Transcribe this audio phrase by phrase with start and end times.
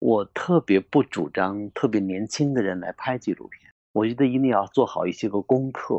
[0.00, 5.96] 我特别不主张特别年轻的人来拍纪录片，我觉得一定要做好一些个功课，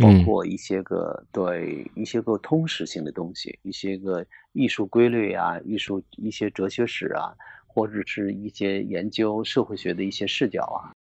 [0.00, 7.36] 包括一些个对一些个通识性的东西，一些个艺术规律啊，艺术一些哲学史啊，
[7.66, 10.96] 或者是一些研究社会学的一些视角啊，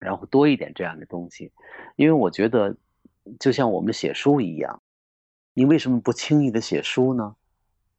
[0.00, 1.52] 然后多一点这样的东西，
[1.94, 2.76] 因为我觉得
[3.38, 4.82] 就像我们写书一样，
[5.54, 7.36] 你为什么不轻易的写书呢？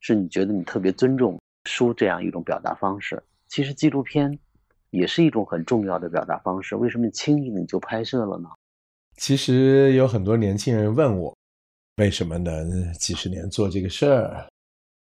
[0.01, 3.23] 是你觉得你特别尊重书这样一种表达方式？
[3.51, 4.39] 其实纪录片
[4.91, 8.47] 也是一种很重要的表达方式，为什么轻易你就拍摄了呢？
[9.17, 11.37] 其实有很多年轻人问我，
[11.97, 14.47] 为什么能几十年做这个事儿？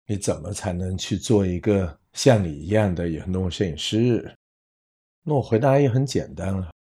[0.05, 4.33] 你怎么才能去做一个像你一样的野生动物摄影师？
[5.23, 6.71] 那我回答也很简单了，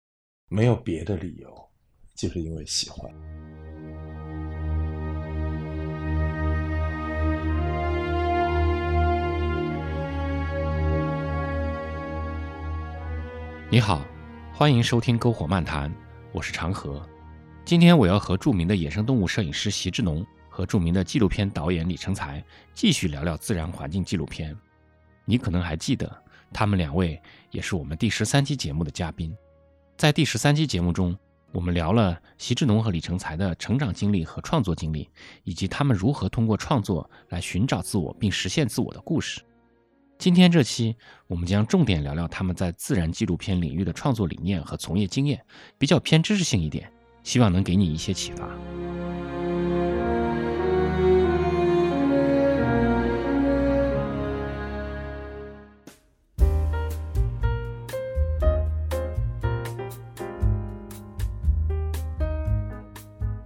[0.47, 1.53] 没有别的理由，
[2.15, 3.36] 就是因为喜欢。
[13.69, 14.01] 你好，
[14.53, 15.93] 欢迎收听篝火漫谈，
[16.31, 17.05] 我是长河。
[17.65, 22.41] 今天我要和著名的野生动物摄影师席志农和著名的纪录片导演李成才
[22.73, 24.57] 继续聊聊自然环境纪录片。
[25.25, 26.09] 你可能还记得，
[26.53, 29.35] 他们两位也是我们第十三期节目的嘉宾。
[29.97, 31.13] 在第十三期节目中，
[31.51, 35.09] 我们聊了席志农和李成才的成长经历和创作经历，
[35.43, 39.41] 以及他们如何通过创作来寻找自我并实现自我的故事。
[40.17, 40.95] 今天这期，
[41.27, 45.39] 我们将重点聊聊他们在自然纪录片领域的创作理念和从业经验，
[45.77, 48.49] 比较偏知识性一点，希望能给你一些启发。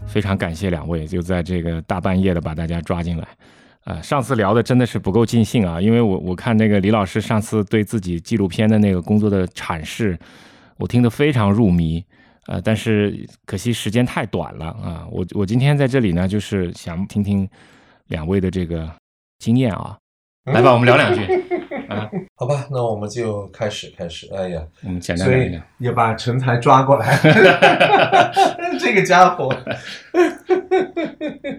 [0.08, 3.28] 非常感谢两位，就在这个大半夜的把大家抓进来。
[3.84, 10.16] 呃，上次聊的真的是不够尽兴啊，因为我我看那个李老师上次对自己纪录片的那个工作的阐释，
[10.78, 12.06] 我听得非常入迷，
[12.46, 17.50] 呃，但是可惜时间太短了啊，我我今天在这里呢，就是想听听
[18.10, 18.88] 两位的这个
[19.40, 19.98] 经验啊，
[20.46, 21.22] 来吧，我们聊两句
[21.90, 27.18] 啊，好吧，那我们就开始开始，哎呀，我们简单聊一聊，也把陈才抓过来，
[28.80, 29.52] 这个家伙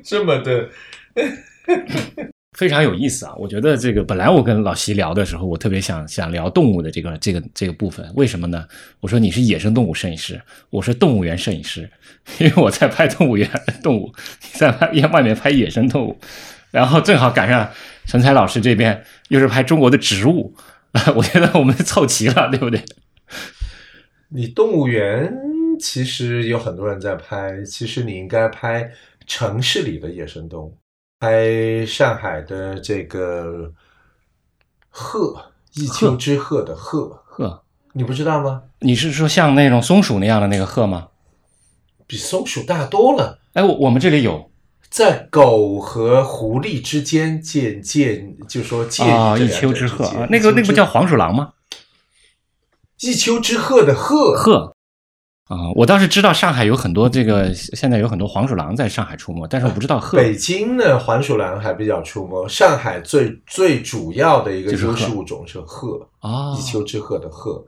[0.05, 0.69] 这么的。
[2.59, 3.35] 非常有意思啊！
[3.37, 8.07] 我觉得这个本来我跟老席聊的时候，我特别想想聊动物的这个这个这个部分。
[8.15, 8.69] 为什么呢？
[9.01, 11.91] 我说你是野生动物摄影师，我是动物园摄影师，
[12.39, 13.51] 因为我在拍动物园
[13.83, 14.13] 动物，
[14.43, 16.19] 你在拍外面拍野生动物，
[16.71, 17.71] 然后正好赶上
[18.05, 20.55] 陈才老师这边又是拍中国的植物，
[21.17, 22.85] 我觉得我们凑齐了，对不对？
[24.29, 25.33] 你动物园
[25.81, 28.91] 其实有很多人在拍，其实你应该拍
[29.27, 30.77] 城市里的野生动物。
[31.23, 33.73] 拍上海的这个
[34.91, 37.63] 鹤，一丘之貉的鹤鹤，
[37.93, 38.65] 你不知道吗？
[38.81, 41.11] 你是说像那种松鼠那样的那个鹤吗？
[42.09, 43.39] 比松鼠大多了。
[43.53, 44.51] 哎，我我们这里有，
[44.91, 51.53] 在狗和狐狸之间见见，就说介啊，一丘之貉啊，那个那个不叫黄鼠狼吗？
[52.99, 54.75] 一丘之貉的鹤鹤。
[55.49, 60.17] 啊，我倒是知道上海有很多这个，现在有很多黄鼠狼在上海出没，但是我不知道鹤。
[60.17, 67.63] 北京的黄鼠狼还比较出没，上海最最主要的一个优势物种是鹤啊，一丘之貉的鹤。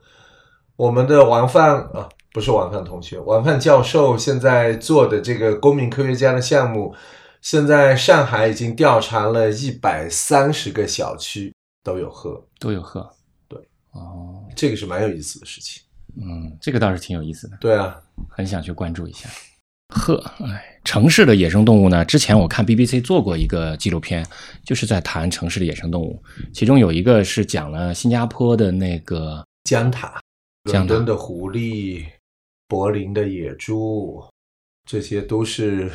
[0.76, 6.94] 我们的王范啊，不是王范同学，王范教授现在做的这个公民科学家的项目，
[7.42, 13.08] 现在上海已经调查了一百三十个小区都有鹤，都有鹤。
[13.46, 13.58] 对，
[13.92, 15.83] 哦，这个是蛮有意思的事情。
[16.16, 17.56] 嗯，这个倒是挺有意思的。
[17.60, 19.28] 对啊，很想去关注一下。
[19.94, 22.04] 鹤，哎，城市的野生动物呢？
[22.04, 24.26] 之前我看 BBC 做过一个纪录片，
[24.64, 26.20] 就是在谈城市的野生动物，
[26.52, 30.20] 其中有一个是讲了新加坡的那个江塔、
[30.64, 32.04] 伦敦的狐狸、
[32.66, 34.24] 柏林的野猪，
[34.88, 35.90] 这些都是。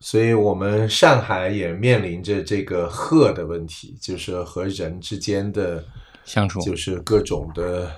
[0.00, 5.82] 所以我们上海也面临着这个鹤的问题，就是和人之间的
[6.24, 7.88] 相处，就是各种的。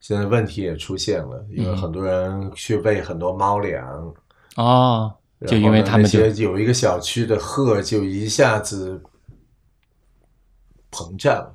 [0.00, 4.14] 现在问题也出现了，因为很多人去喂很多猫粮
[4.56, 5.14] 哦，
[5.46, 9.00] 就因为他们就有一个小区的鹤就一下子
[10.90, 11.54] 膨胀，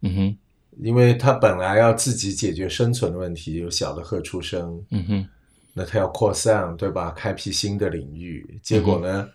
[0.00, 0.38] 嗯哼，
[0.82, 5.28] 因为它本来要自己解决生存的问题，有小的鹤出生，嗯哼，
[5.72, 7.10] 那它要扩散，对吧？
[7.12, 9.28] 开辟新的领域，结果呢，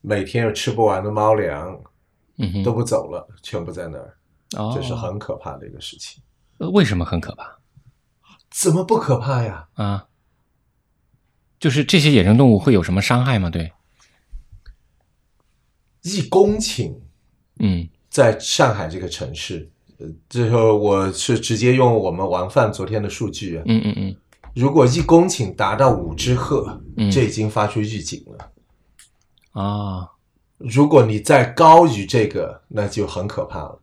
[0.00, 1.80] 每天有吃不完的猫粮，
[2.38, 4.14] 嗯哼，都不走了，全部在那儿，
[4.58, 6.22] 哦，这是很可怕的一个事情。
[6.58, 7.56] 呃，为什么很可怕？
[8.56, 9.66] 怎么不可怕呀？
[9.74, 10.06] 啊，
[11.58, 13.50] 就是这些野生动物会有什么伤害吗？
[13.50, 13.72] 对，
[16.02, 16.94] 一公顷，
[17.58, 19.68] 嗯，在上海这个城市，
[19.98, 24.16] 呃最后我是直接用我们王范昨天的数据啊，嗯嗯嗯
[24.54, 28.52] 如果一公顷达到五只鹤，嗯这已经发出预警了。
[29.60, 30.12] 啊，
[30.58, 33.80] 如果你再高于这个，那就很可怕了。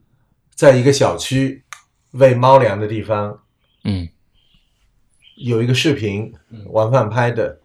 [0.55, 1.65] 在一个小区
[2.11, 3.39] 喂猫粮的地方，
[3.83, 4.07] 嗯
[5.43, 6.33] 有一个视频，
[6.67, 7.59] 王范拍的，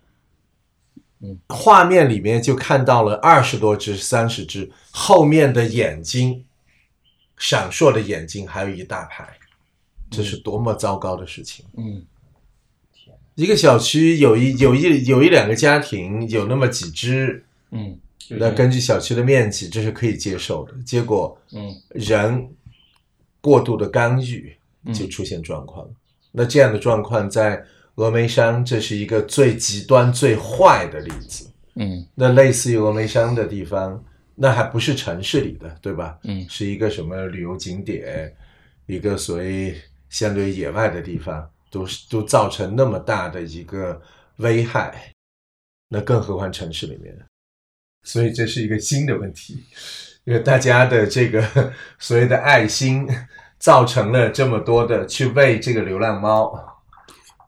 [1.21, 6.45] 嗯，画面里面就看到了二十多只、三十只，后面的眼睛，
[7.37, 9.29] 闪烁的眼睛还有一大排，
[10.11, 11.65] 这是多么糟糕的事情！
[11.77, 12.05] 嗯。
[13.35, 17.99] 一个小区有一有一有一两个家庭有那么几只，嗯，
[18.31, 20.73] 那根据小区的面积，这是可以接受的。
[20.87, 21.75] 结果嗯。
[21.91, 22.49] 人
[23.43, 24.57] 过度的干预，
[24.87, 24.95] 嗯。
[24.95, 25.87] 就出现状况。
[26.39, 31.51] 那这样的状况在峨眉山，这是一个最极端、最坏的例子。
[31.77, 34.05] 嗯那类似于峨眉山的地方，
[34.35, 36.19] 那还不是城市里的，对吧？
[36.25, 38.31] 嗯是一个什么旅游景点，
[38.85, 39.75] 一个所谓
[40.11, 43.99] 相对野外的地方，都是都造成那么大的一个
[44.37, 45.13] 危害，
[45.89, 47.17] 那更何况城市里面。
[48.03, 49.65] 所以这是一个新的问题，
[50.25, 53.09] 因为大家的这个 所谓的爱心，
[53.67, 56.57] 造成了这么多的去喂这个流浪猫，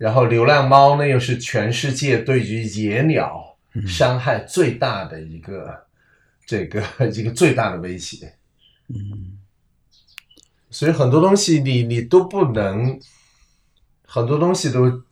[0.00, 3.56] 然后流浪猫呢又是全世界对于野鸟
[3.86, 5.86] 伤害最大的一个、
[6.44, 6.82] 这个
[7.14, 8.34] 一个最大的威胁。
[8.88, 9.38] 嗯。
[10.70, 12.98] 所以很多东西你你都不能，
[14.04, 15.04] 很多东西都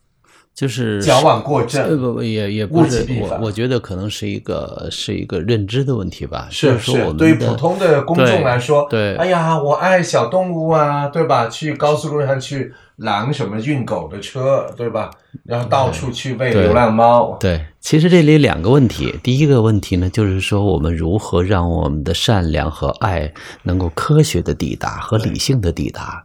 [0.56, 2.00] 就是矫枉过呃正。
[2.00, 11.46] 不不也也不是我我觉得可能是一个是一个认知的问题吧，是是对于普通的公众来说，对哎呀，我爱小动物啊，对吧？
[11.48, 15.10] 去高速路上去拦什么运狗的车，对吧？
[15.44, 23.32] 然后到处去喂流浪猫，对，其实这里两个问题，第一个问题呢，就是说我们如何让我们的善良和爱
[23.64, 26.24] 能够科学的抵达和理性的抵达。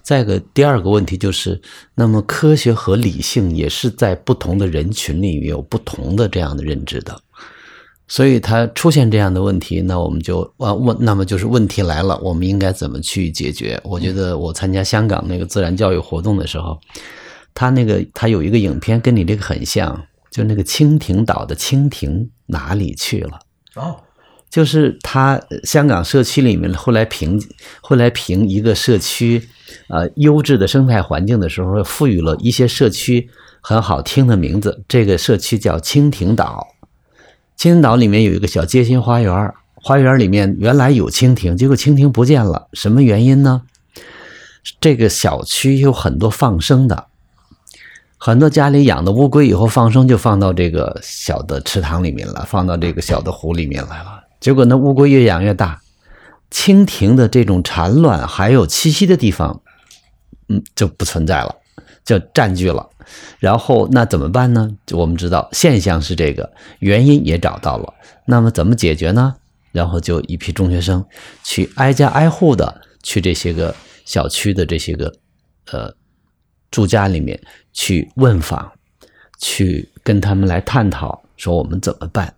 [0.00, 1.60] 再个，第二个问题就是，
[1.96, 7.20] 那么科学和理性也是在不同的人群里面有不同的这样的认知的。
[8.08, 13.80] 所以它出现这样的问题，那我们就啊问，那么就是问题来了，我们应该怎么去解决？
[13.84, 16.78] 我觉得我参加香港那个自然教育活动的时候，
[17.54, 19.98] 他那个他有一个影片跟你这个很像，
[20.30, 23.38] 就那个蜻蜓岛的蜻蜓哪里去了？
[23.76, 23.96] 哦，
[24.50, 27.42] 就是他呃香港社区里面后来评
[27.80, 29.42] 后来评一个社区
[29.88, 33.30] 呃优质的生态环境的时候，赋予了一些社区
[33.62, 34.84] 很好听的名字。
[34.86, 36.66] 这个社区叫蜻蜓岛，
[37.56, 43.62] 青岛里面有一个小街心花园，花园里面原来有蜻蜓，结果蜻蜓不见了，什么原因呢？
[44.80, 47.06] 这个小区有很多放生的，
[48.16, 54.22] 很多家里养的乌龟以后放生就放到这个小的池塘里面了，放到这个小的湖里面来了。
[54.40, 55.80] 结果呢，乌龟越养越大，
[56.50, 59.62] 蜻蜓的这种产卵还有栖息的地方，
[60.48, 61.56] 嗯，就不存在了，
[62.04, 62.88] 就占据了。
[63.38, 64.70] 然后那怎么办呢？
[64.92, 67.94] 我们知道现象是这个，原因也找到了，
[68.26, 69.34] 那么怎么解决呢？
[69.72, 71.04] 然后就一批中学生
[71.42, 73.74] 去挨家挨户的去这些个
[74.04, 75.12] 小区的这些个
[75.70, 75.92] 呃
[76.70, 77.40] 住家里面
[77.72, 78.70] 去问访，
[79.40, 82.32] 去跟他们来探讨，说我们怎么办。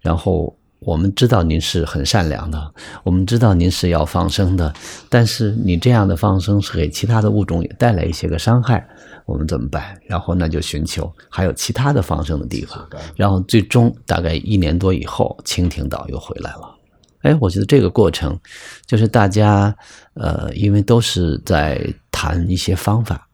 [0.00, 2.72] 然后我们知道您是很善良的，
[3.02, 4.72] 我们知道您是要放生的，
[5.08, 8.86] 但是你这样的放生是给其他的物种也带来一些个伤害，
[9.26, 9.98] 我们怎么办？
[10.06, 16.74] 然后那就寻求还有其他的放生的地方，然后最终大概一年多以后，蜻蜓岛又回来了。
[17.22, 18.38] 哎，我觉得这个过程
[18.86, 19.76] 就是大家
[20.14, 23.26] 呃，因为都是在谈一些方法，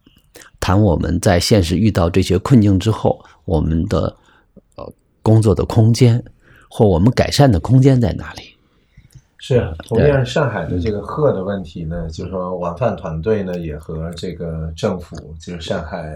[0.59, 4.17] 谈我们在现实遇到这些困境之后，我们的
[4.77, 6.25] 呃工作的空间
[6.77, 8.43] 或我们改善的空间在哪里？
[9.39, 16.13] 是，同样上海的这个鹤的问题呢，就是说晚饭团队呢也和这个政府，就是上海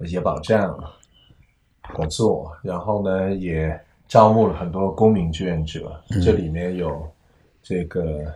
[0.00, 0.70] 野保站
[1.80, 5.90] 合作，然后呢也招募了很多公民志愿者，
[6.22, 7.10] 这里面有
[7.62, 8.26] 这个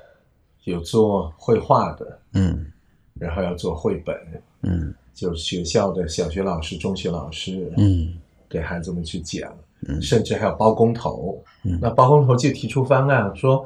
[0.65, 2.65] 有做绘画的，嗯
[3.13, 4.17] 然后要做绘本，
[4.63, 8.15] 嗯就是学校的小学老师、中学老师，嗯
[8.49, 9.53] 给孩子们去讲，
[9.89, 11.43] 嗯甚至还有包工头。
[11.65, 13.65] 嗯那包工头就提出方案说，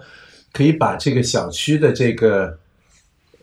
[0.52, 2.56] 可以把这个小区的这个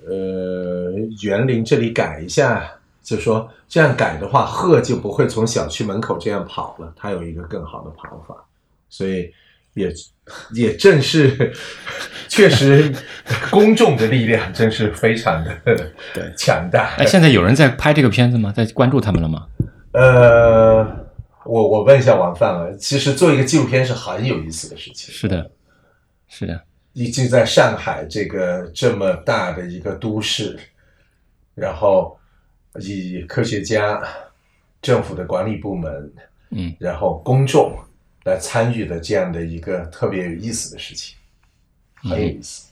[0.08, 0.92] 呃
[1.24, 2.70] 园林这里改一下，
[3.04, 8.36] 就说这样改的话，鹤就不会从小区门口这样跑了，它有一个更好的跑法。
[8.90, 9.32] 所以
[9.74, 9.94] 也
[10.54, 11.54] 也正是
[12.30, 12.92] 确实
[13.52, 16.96] 公众的力量真是非常的对强大。
[16.98, 18.52] 哎，现在有人在拍这个片子吗？
[18.56, 19.46] 在关注他们了吗？
[19.92, 21.07] 呃，
[21.48, 25.14] 我我问一下王范啊，其实做一个纪录片是很有意思的事情。
[25.14, 25.52] 是的，
[26.28, 26.62] 是的，
[26.94, 30.60] 一直在上海这个这么大的一个都市，
[31.56, 32.20] 然后
[32.82, 34.02] 以科学家、
[34.82, 36.14] 政府的管理部门，
[36.50, 37.76] 嗯，然后公众
[38.26, 41.16] 来参与的这样的一个特别有意思的事情，
[41.96, 42.68] 很有意思。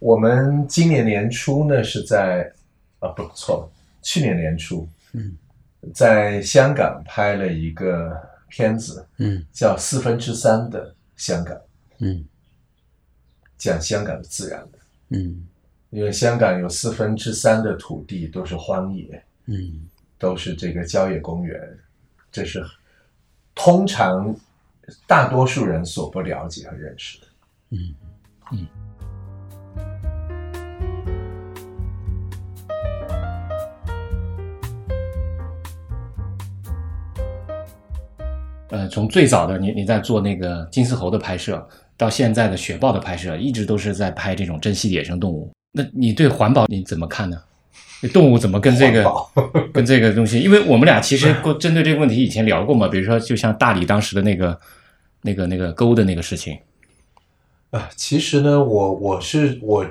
[0.00, 2.52] 我们今年年初呢是在
[3.00, 3.70] 啊不错了，
[4.02, 5.36] 去年年初，嗯，
[5.94, 8.10] 在香港拍了一个
[8.48, 9.44] 片子，嗯。
[9.52, 11.56] 叫《四分之三的香港》，
[11.98, 12.24] 嗯。
[13.56, 14.78] 讲香港的自然的。
[15.10, 15.46] 嗯。
[15.90, 19.88] 因为香港有四分之三的土地都是荒野，嗯。
[20.18, 21.78] 都是这个郊野公园，
[22.32, 22.64] 这是
[23.54, 24.34] 通常
[25.06, 27.26] 大多数人所不了解和认识的。
[27.70, 27.94] 嗯
[38.70, 45.50] 呃，从最早的你你在做那个金丝猴的拍摄，到现在的雪豹的拍摄，一直都是在拍这种珍稀野生动物。
[45.72, 47.40] 那你对环保你怎么看呢？
[48.12, 49.12] 动物怎么跟这个
[49.72, 50.38] 跟这个东西？
[50.38, 54.56] 因为我们俩其实过针对这个问题以前聊过嘛，比如说就像大理当时的那个
[55.22, 56.56] 那个那个沟的那个事情，
[57.70, 59.84] 啊，其实呢，我我是我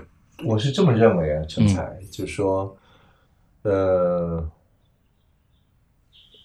[0.46, 2.78] 我是这么认为啊，成才，就是说，
[3.64, 4.50] 呃，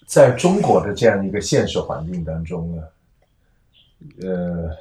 [0.05, 2.83] 在中国的这样一个现实环境当中呢，
[4.21, 4.77] 呃，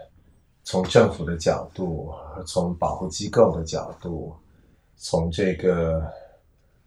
[0.64, 2.12] 从政府的角度，
[2.47, 4.35] 从保护机构的角度，
[4.97, 6.02] 从这个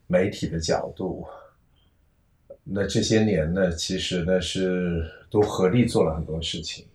[0.08, 1.26] 媒体的角度，
[2.64, 6.86] 那这些年呢，其实呢是都合力做了很多事情。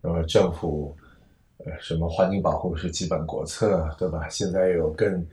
[0.00, 0.96] 那么政府，
[1.58, 4.28] 呃，什么环境保护是基本国策，对吧？
[4.28, 5.26] 现在有更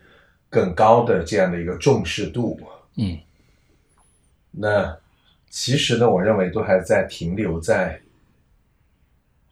[0.49, 2.59] 更高的这样的一个重视度。
[2.97, 3.17] 嗯
[4.57, 4.97] 那
[5.49, 8.01] 其实呢，我认为都还在停留在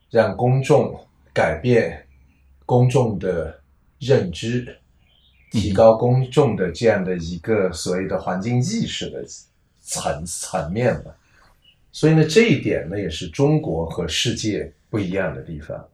[0.09, 0.99] 让公众
[1.33, 2.05] 改变
[2.65, 3.61] 公众的
[3.99, 4.77] 认知，
[5.51, 9.25] 提高公众的这样的一个所谓的环境意识的
[9.81, 11.15] 层层面吧。
[11.91, 15.87] 所以呢，这一点呢，也是中国和世界不一样的地方，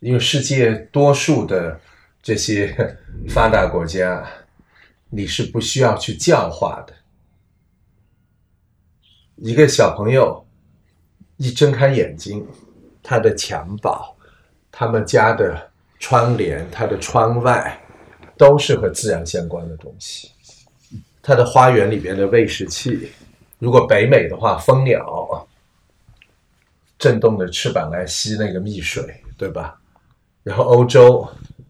[0.00, 1.80] 因为世界多数的
[2.22, 2.96] 这些
[3.30, 4.28] 发达国家，
[5.08, 6.94] 你是不需要去教化的。
[9.40, 10.44] 一个小朋友
[11.36, 12.44] 一睁开眼睛，
[13.02, 14.16] 他的襁褓、
[14.72, 17.80] 他们家的窗帘、他的窗外，
[18.36, 20.32] 都是和自然相关的东西。
[21.22, 23.12] 他的花园里边的喂食器，
[23.58, 25.46] 如果北美的话，蜂鸟
[26.98, 29.80] 震动的翅膀来吸那个蜜水，对吧？
[30.42, 31.28] 然后欧洲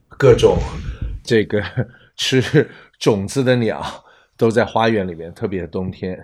[0.09, 0.57] 各种
[1.23, 1.63] 这个
[2.17, 3.85] 吃种子的鸟
[4.39, 6.19] 都在花园里面，特别冬天。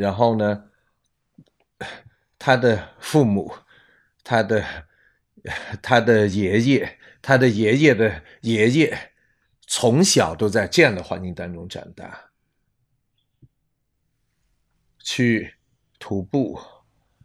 [0.00, 0.70] 然后呢，
[2.38, 3.54] 他的父母、
[4.24, 4.86] 他的
[5.82, 9.12] 他的爷爷、他的爷爷的爷爷，
[9.66, 12.30] 从小都在这样的环境当中长大，
[15.00, 15.56] 去
[15.98, 16.58] 徒步、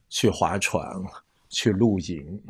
[0.10, 0.86] 去划船、
[1.48, 2.44] 去露营、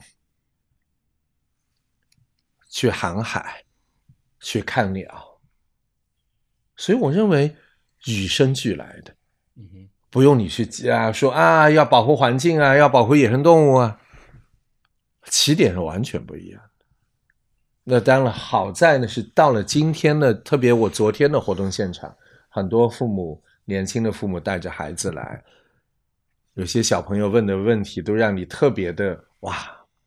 [2.67, 3.63] 去航海、
[4.39, 5.39] 去看鸟，
[6.75, 7.55] 所以我认为
[8.07, 9.14] 与生俱来的。
[10.15, 13.99] 不用你去啊说啊要保护环境啊，要保护野生动物啊，
[15.25, 16.85] 起点是完全不一样的。
[17.83, 22.15] 那当然好在呢是到了今天呢，特别我昨天的活动现场，
[22.47, 25.43] 很多父母年轻的父母带着孩子来，
[26.53, 29.53] 有些小朋友问的问题都让你特别的哇，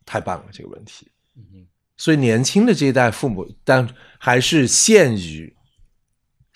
[0.07, 1.13] 太棒了这个问题。
[1.37, 1.67] 嗯哼
[1.99, 3.87] 所以年轻的这一代父母，但
[4.19, 5.55] 还是限于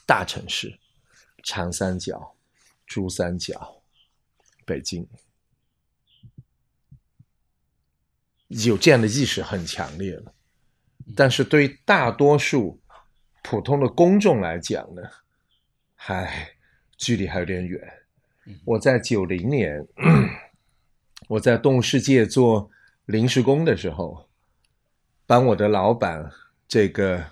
[0.07, 0.73] 大城市，
[1.45, 2.35] 长三角、
[2.93, 3.83] 珠三角、
[4.67, 5.09] 北京，
[8.49, 10.35] 有这样的意识很强烈了。
[11.17, 12.79] 但是对于大多数
[13.43, 15.03] 普通的公众来讲呢，
[15.95, 16.55] 还
[16.99, 17.81] 距离还有点远。
[18.67, 19.87] 我在九零年，
[21.29, 22.71] 我在动物世界做
[23.07, 24.29] 临时工的时候，
[25.27, 26.31] 帮我的老板
[26.69, 27.25] 这个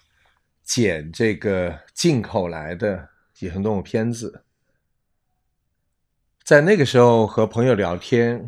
[0.62, 4.46] 剪这个进口来的野生动物片子。
[6.50, 8.44] 在那个时候和朋友聊天，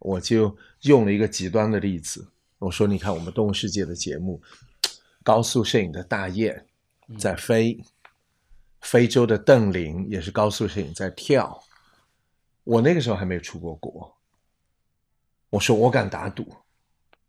[0.00, 2.26] 我就用了一个极端的例子，
[2.58, 4.42] 我说：“你看我们动物世界的节目，
[5.22, 6.66] 高速摄影的大雁
[7.16, 7.80] 在飞，
[8.80, 11.62] 非洲的邓羚也是高速摄影在跳。
[12.64, 14.12] 我那个时候还没有出过国，
[15.50, 16.52] 我说我敢打赌，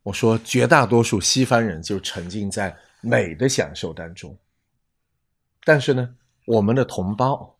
[0.01, 4.35] 我说绝大多数西方人就沉浸在美的享受当中，
[5.63, 6.15] 但是呢，
[6.47, 7.59] 我们的同胞，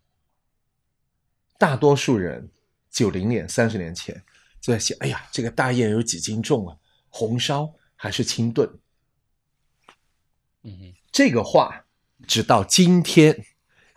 [1.59, 2.49] 大多数人
[2.95, 4.23] 九零年、三十年前
[4.61, 6.77] 就在想，哎呀，这个大雁有几斤重啊？
[7.09, 8.69] 红烧还还是清炖？
[10.61, 11.87] 嗯哼，这个话
[12.27, 13.43] 直到今天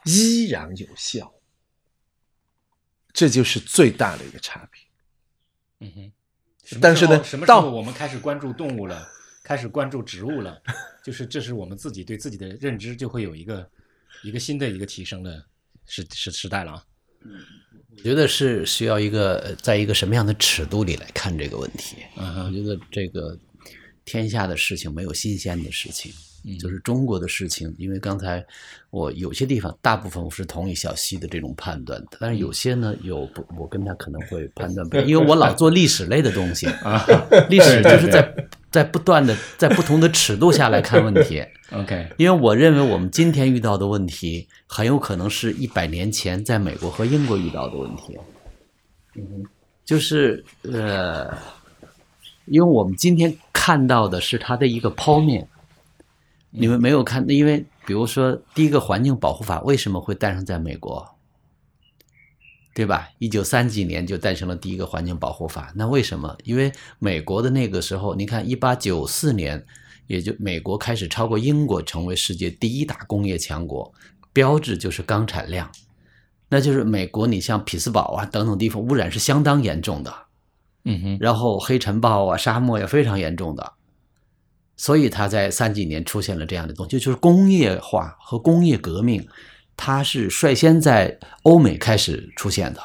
[0.07, 1.35] 依然有效，
[3.12, 5.87] 这就是最大的一个差别。
[5.87, 6.12] 嗯哼。
[6.81, 9.07] 但是呢什么时候到我们开始关注动物了，
[9.45, 10.62] 开始关注植物了，
[11.05, 13.71] 就是这是我们自己对自己的认知就会有一个
[14.23, 15.47] 一个新的一个提升的
[15.85, 16.85] 时时时代了啊。
[17.25, 21.96] 我觉得是需要一个呃在一个什么样的尺度里来看这个问题。
[22.16, 23.37] 嗯，我觉得这个
[24.04, 26.12] 天下的事情没有新鲜的事情，
[26.44, 27.75] 嗯就是中国的事情。
[27.76, 28.44] 因为刚才
[28.90, 37.04] 我有些地方，大部分我是同意小溪的这种判断的，但是有些呢，有不，我跟他可能会判断不一样， 因为我老做历史类的东西，啊
[37.50, 38.22] 历史就是在
[38.70, 41.44] 在不断的 在不同的尺度下来看问题。
[41.72, 48.18] ，OK，因为我认为我们今天遇到的问题，很有可能是一百年前在美国和英国遇到的问题。
[49.14, 49.44] 嗯，
[49.84, 51.37] 就是呃，
[52.46, 55.48] 因为我们今天看到的是它的一个剖面，
[56.50, 61.17] 你们没有看，因为比如说第一个环境保护法为什么会诞生在美国？
[62.78, 63.08] 对吧？
[63.18, 66.38] 一九三几年就诞生了第一个环境保护法，那为什么？
[66.44, 66.70] 因为
[67.00, 69.66] 美国的那个时候，你看一八九四年，
[70.06, 73.92] 也就美国开始超过英国成为世界第一大工业强国，
[74.32, 75.68] 标志就是钢产量，
[76.50, 80.14] 那就是美国，你像匹兹堡啊等等地方污染是相当严重的，
[80.85, 83.73] 嗯哼，然后黑尘暴啊、沙漠也非常严重的，
[84.76, 89.26] 所以它在三几年出现了这样的东西，就是工业化和工业革命，
[89.78, 92.82] 它是率先在欧美开始出现的。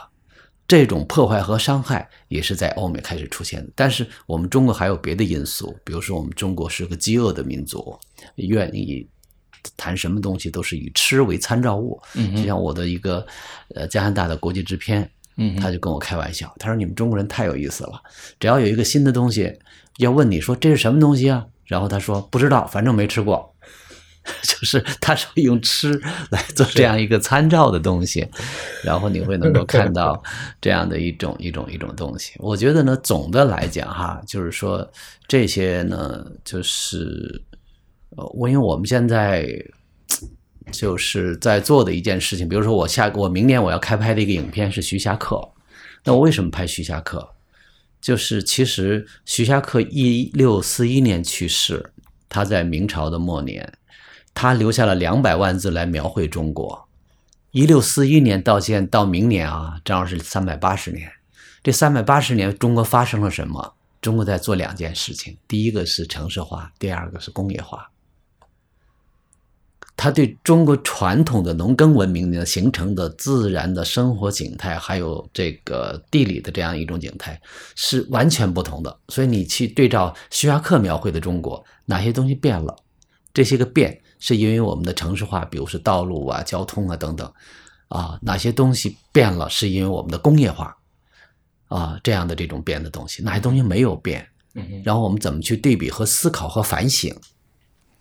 [0.65, 7.99] 这种破坏和伤害也是在欧美开始出现的，但是我们中国还有别的因素，比如说我们中国是个饥饿的民族，
[8.35, 9.05] 愿意
[9.75, 12.01] 谈什么东西都是以吃为参照物。
[12.15, 13.23] 嗯，就像我的一个
[13.75, 18.01] 呃加拿大的国际制片，嗯他就跟我开玩笑，他说你们中国人太有意思了，
[18.39, 19.53] 只要有一个新的东西，
[19.97, 23.52] 要问你说这是什么东西啊，然后他说不知道，反正没吃过，
[24.43, 25.99] 就是他是会用吃
[26.29, 28.27] 来做这样一个参照的东西，
[28.83, 30.21] 然后你会能够看到
[30.61, 32.33] 这样的一种一种一种东西。
[32.39, 34.89] 我觉得呢，总的来讲哈，就是说
[35.27, 37.41] 这些呢，就是
[38.15, 39.47] 呃，我因为我们现在。
[40.71, 45.37] 就是在做的一件事情，比如说我下我明年我要开拍的一个影片是徐霞客，
[46.05, 47.33] 那我为什么拍徐霞客？
[48.01, 51.91] 就是其实徐霞客一六四一年去世，
[52.29, 53.73] 他在明朝的末年，
[54.33, 56.87] 他留下了两百万字来描绘中国。
[57.51, 61.11] 一六四一年到现到明年啊，正好是三百八十年。
[61.61, 63.75] 这三百八十年，中国发生了什么？
[64.01, 67.89] 中国在做两件事情，第一个是城市化，第二个是工业化。
[69.95, 77.39] 它对中国传统的农耕文明呢形成的自然的生活景态，还有这个地理的这样一种景态
[77.75, 78.99] 是完全不同的。
[79.07, 82.75] 所以你去对照徐霞客描绘的中国，哪些东西变了？
[83.33, 87.29] 这些个变是因为我们的城市化，比如说道路啊、交通啊等等，
[87.89, 90.73] 啊，哪些东西变了是因为我们的工业化，
[91.67, 94.25] 啊这样的这种变的东西，哪些东西没有变？
[94.55, 97.13] 嗯，然后我们怎么去对比和思考和反省？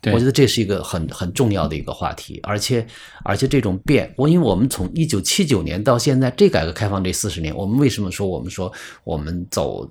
[0.01, 2.87] 对我觉得这是一个很很重要的一个话题，而且
[3.25, 9.91] 而且这种变，我因为我们从一九七九年到现在，这改革开放这四十年，我们为什么说我们说我们走，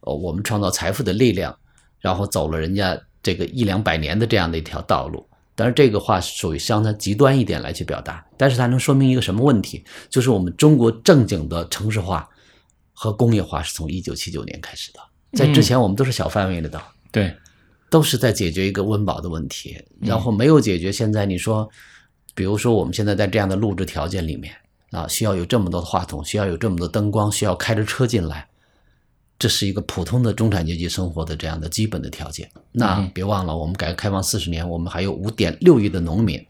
[0.00, 1.56] 呃，我们创造财富的力量，
[1.98, 5.26] 然后走了人家这个一两百年的这样的一条道路？
[5.62, 9.84] 但是这个话是属于相当极端一点来去表达，但是它能说明一个什么问题？
[10.10, 12.28] 就是我们中国正经的城市化
[12.92, 14.98] 和工业化是从一九七九年开始的，
[15.34, 16.82] 在之前我们都是小范围的的。
[17.12, 17.32] 对，
[17.88, 20.90] 都是在解决一个温饱的问题，然后没有解决。
[20.90, 21.70] 现在你说，
[22.34, 24.52] 比如说我们现在在这样的录制条件里面
[24.90, 28.48] 啊，需要有这么多的话筒，需要有这么多灯光，需要开着车进来，
[29.42, 32.48] 这是一个普通的中产阶级生活的这样的基本的条件。
[32.70, 36.40] 那嗯别忘了，我们改革开放四十年，我们还有五点六亿的农民，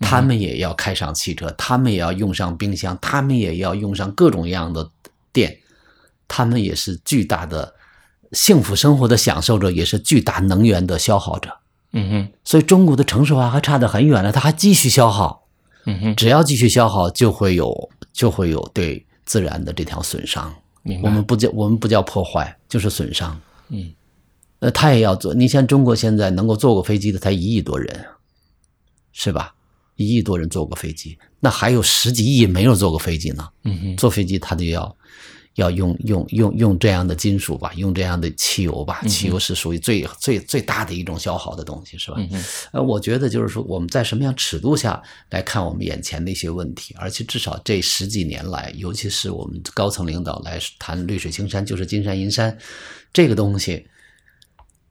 [0.00, 4.90] 他们也要开上汽车，他们也要用上冰箱，他们也要用上各种各样的
[5.30, 5.58] 电，
[6.26, 7.74] 他们也是巨大的
[8.32, 11.58] 幸福生活的享受者，也是巨大能源的消耗者。
[11.92, 15.44] 嗯哼，所以中国的城市化还差得很远了，它还继续消耗，
[15.84, 20.54] 嗯哼，只要继续消耗，就会有就会有对自然的这条损伤。
[20.82, 21.08] 明白。
[21.08, 23.40] 我们不叫我们不叫破坏，就是损伤。
[23.68, 23.92] 嗯，
[24.60, 25.34] 呃，他也要做。
[25.34, 28.04] 你像中国现在能够坐过飞机的才一亿多人，
[29.12, 29.54] 是吧？
[29.96, 33.48] 一亿多人坐过飞机，那还有十几亿没有坐过飞机呢。
[33.64, 34.96] 嗯哼，坐飞机他就要
[35.56, 42.16] 要用用用用这样的金属吧，用这样的汽油吧，汽油是属于最最最大的一种消耗的东西，是吧？
[42.72, 52.56] 呃，我觉得就是说我们在什么样尺度下来看我们眼前的一些问题，而且至少这十几年来，尤其是我们高层领导来谈绿水青山就是金山银山
[53.12, 53.86] 这个东西，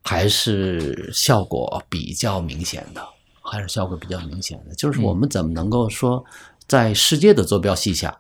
[0.04, 3.04] 还是效果比较明显的，
[3.42, 4.76] 还是效果比较明显的。
[4.76, 6.24] 就是我们怎么能够说，
[6.68, 8.20] 在世界的坐标系下，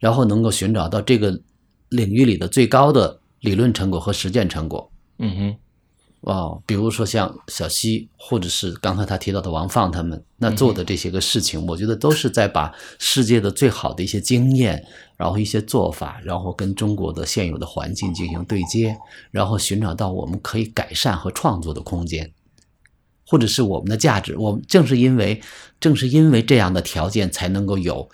[0.00, 1.40] 然后能够寻找到这个
[1.92, 4.90] 领域里的最高的理论成果和实践成果。
[5.18, 5.56] 嗯哼，
[6.22, 14.84] 哦，比如说像小西，或者是刚才他提到的王放他们，那做的这些个事情，我觉得都是在把世界的最好的一些经验，
[15.16, 18.96] 然后一些做法，然后跟中国的现有的环境进行对接，
[19.30, 22.32] 然后寻找到我们可以改善和创作的空间，
[23.26, 24.36] 或者是我们的价值。
[24.36, 25.40] 我们正是因为
[25.78, 28.08] 正是因为这样的条件，才能够有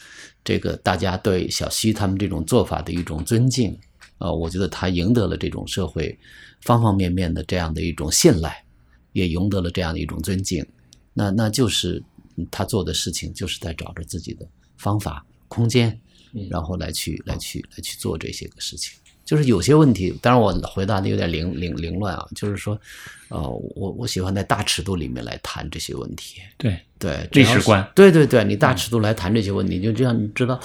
[0.48, 3.78] 这个大家对小西他们这种做法的一种尊敬。
[4.16, 6.18] 呃，我觉得他赢得了这种社会
[6.62, 8.64] 方方面面的这样的一种信赖，
[9.12, 10.66] 也赢得了这样的一种尊敬。
[11.12, 12.02] 那那就是
[12.50, 16.00] 他做的事情，就是在找着自己的方法、空间，
[16.48, 18.96] 然后来去来去来去做这些个事情。
[19.28, 22.80] 就是有些问题，当然我回答的有点凌凌凌乱啊，就是说，
[23.28, 23.38] 呃，
[23.76, 26.40] 我我喜欢在大尺度里面来谈这些问题。
[26.56, 30.58] 对，对，历史观，对对对，你大尺度来谈这些问题，就这样，你知道，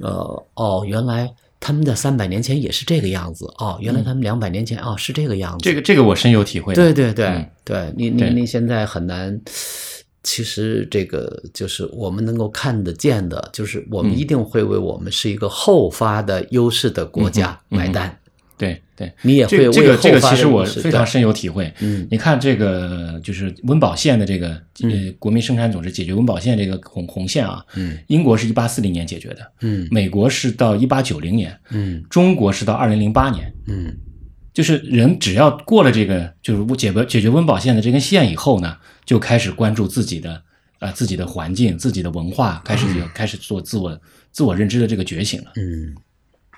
[0.00, 1.30] 呃，哦，原来。
[1.62, 5.62] 他们在三百年前也是这个样子哦，原来他们两百年前哦是这个样子。
[5.62, 6.72] 这个这个我深有体会。
[6.72, 9.38] 对对对对，你你你现在很难。
[10.22, 18.16] 其实这个就是我们能够看得见的，就是我们一定会为我们是一个后发的优势的国家买单。
[18.58, 21.72] 对对，你也会为这个这个其实我非常深有体会。
[21.80, 24.48] 嗯你看这个就是温饱线的这个
[24.82, 33.50] 呃国民生产总值解决温饱线这个红红线啊，嗯英国是一八四零年解决的，嗯美国是到一八九零年，嗯中国是到二零零八年。
[33.66, 33.96] 嗯
[34.60, 40.42] 就是人只要过了这个就是解决解决温饱线的这根线以后呢，就开始关注自己的
[40.80, 43.98] 呃自己的环境、自己的文化，开始有开始做自我
[44.30, 45.52] 自我认知的这个觉醒了。
[45.56, 45.94] 嗯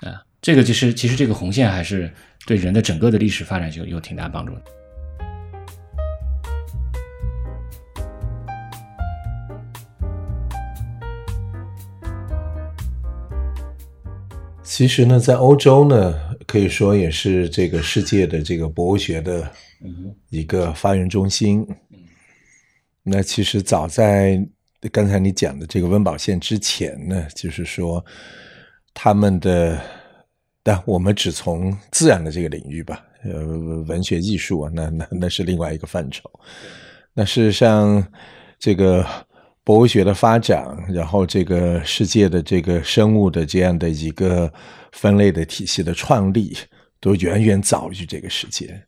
[0.01, 2.11] 啊，这个就是其实这个红线还是
[2.45, 4.61] 对人的整个的历史发展就有挺大帮助的。
[14.61, 19.51] 其实呢，在欧洲呢，可以说也是这个世界的这个博物学的
[20.29, 21.67] 一个发源中心。
[23.01, 24.39] 那其实早在
[24.91, 28.05] 刚才你讲的这个温饱线之前呢，就是说
[28.93, 29.81] 他们的，
[30.61, 33.43] 但我们只从自然的这个领域吧，呃，
[33.87, 36.29] 文学艺术啊，那那那是另外一个范畴。
[37.15, 38.07] 那事实上，
[38.59, 39.03] 这个
[39.63, 44.51] 博物学的发展，然后这个世界的这个生物的这样的一个
[44.91, 46.57] 分类的体系的创立，
[46.99, 48.85] 都远远早于这个时间。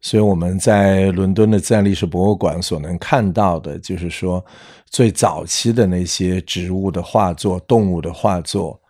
[0.00, 4.44] 所以我们在伦敦的自然历史博物馆所能看到的，就是说
[4.86, 8.80] 最早期的那些植物的画作、动物的画作，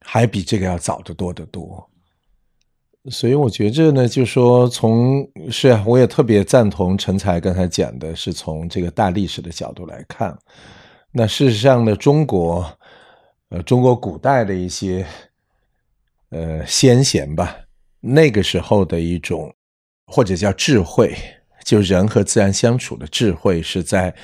[0.00, 1.89] 还比这个要早得多得多。
[3.08, 10.36] 所以我觉着呢，就说从是啊，我也特别赞同陈才刚才讲的，是从这个大历史的角度来看。
[11.10, 12.70] 那事实上呢，中国，
[13.48, 15.06] 呃，中国古代的一些
[16.28, 17.56] 呃先贤吧，
[18.00, 19.50] 那个时候的一种
[20.06, 21.16] 或者叫智慧，
[21.64, 24.14] 就人和自然相处的智慧，是在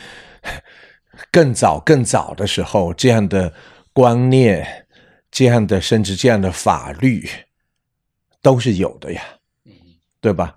[1.33, 3.51] 更早更早的时候，这样的
[3.95, 4.87] 观念，
[5.31, 7.27] 这样的甚至这样的法律。
[8.47, 9.21] 都是有的呀，
[10.21, 10.55] 对吧？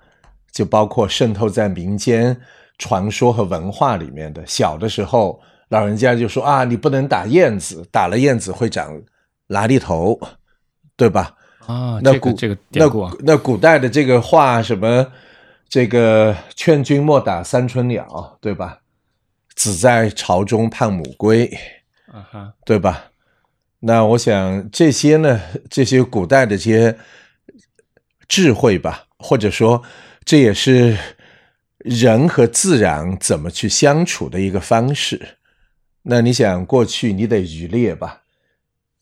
[0.52, 2.40] 就包括渗透在民间
[2.78, 4.46] 传说和文化里面的。
[4.46, 9.02] 小的时候，老人家就说啊，你不能打燕子，打了燕子会长
[9.48, 10.20] 拉力头，
[10.96, 11.36] 对吧？
[11.66, 15.12] 啊，那古这个这个那典故啊，那古代的这个话什么，
[15.68, 18.82] 这个劝君莫打三春鸟，对吧？
[19.56, 21.52] 子在巢中盼母归，
[22.06, 23.06] 啊哈，对吧？
[23.80, 26.96] 那我想这些呢，这些古代的这些
[28.30, 29.84] 智慧吧，或者说
[30.24, 30.98] 这也是
[31.80, 35.40] 人和自然怎么去相处的一个方式。
[36.04, 38.24] 那你想，过去你得渔猎吧，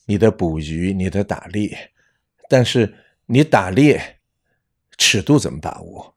[0.05, 1.91] 你得捕鱼，你得打猎，
[2.49, 2.95] 但是
[3.27, 4.17] 你打猎
[4.97, 6.15] 尺度怎么把握？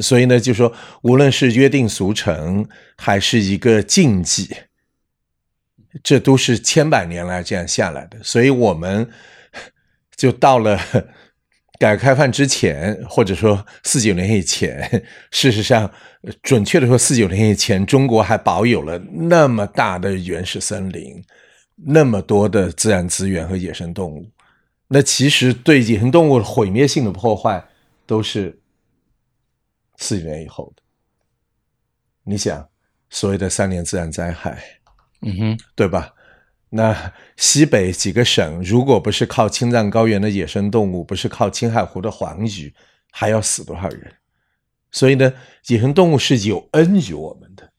[0.00, 4.48] 所以呢，就说无论是约定俗成，还是一个禁忌。
[6.02, 9.10] 这都是千百年来这样下来的，所以我们
[10.16, 10.80] 就到了
[11.82, 14.88] 改革开放之前，或者说四九年以前，
[15.32, 15.90] 事实上，
[16.40, 21.20] 准确的说，四九年以前，中国还保有了那么大的原始森林，
[21.74, 24.24] 那么多的自然资源和野生动物。
[24.86, 27.64] 那其实对野生动物毁灭性的破坏，
[28.06, 28.56] 都是
[29.96, 30.82] 四九年以后的。
[32.22, 32.64] 你想，
[33.10, 34.62] 所谓的三年自然灾害。
[35.22, 36.14] 嗯哼，对吧？
[36.74, 42.74] 那西北几个省，如果不是靠青藏高原的野生动物，不是靠青海湖的黄鱼，
[43.10, 44.14] 还要死多少人？
[44.90, 45.34] 所以呢，
[45.66, 47.72] 野生动物是有恩于我们的，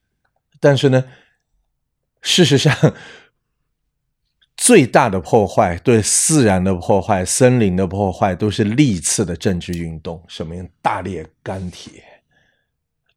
[0.59, 1.05] 但是呢，
[2.21, 2.93] 事实上，
[4.55, 12.03] 最大的破坏对自然的破坏、森林的破坏，都是历次的政治运动，什么大炼钢铁，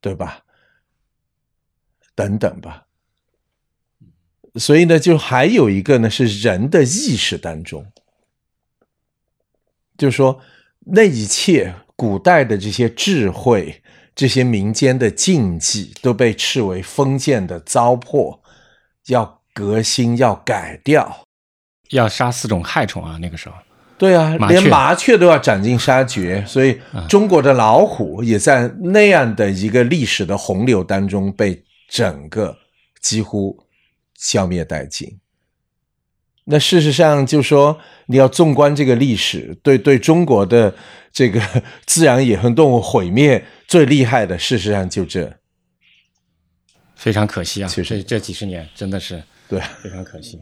[0.01, 0.43] 对吧？
[2.15, 2.86] 等等吧。
[4.57, 7.85] 所以呢，就还有一个呢，是人的意识当中，
[9.97, 10.39] 就是说，
[10.85, 13.81] 那一切古代的这些智慧、
[14.15, 18.39] 这些民间的禁忌，都被视为封建的糟粕，
[19.07, 21.23] 要革新，要改掉。
[21.91, 23.17] 要杀四种害虫啊！
[23.21, 23.55] 那个时候，
[23.97, 32.53] 对啊，连麻雀都要斩尽杀绝，所以中国的老虎也在那样的一个历史的洪流当中被整个
[32.99, 33.57] 几乎
[34.17, 35.19] 消灭殆尽。
[36.49, 40.73] 那事实上，就说你要纵观这个历史，对对中国的
[41.11, 41.41] 这个
[41.85, 45.39] 自然野生动物毁灭最厉害的，事实上就这，
[46.95, 47.67] 非常可惜啊！
[47.67, 50.39] 其实这几十年真的是对非常可惜。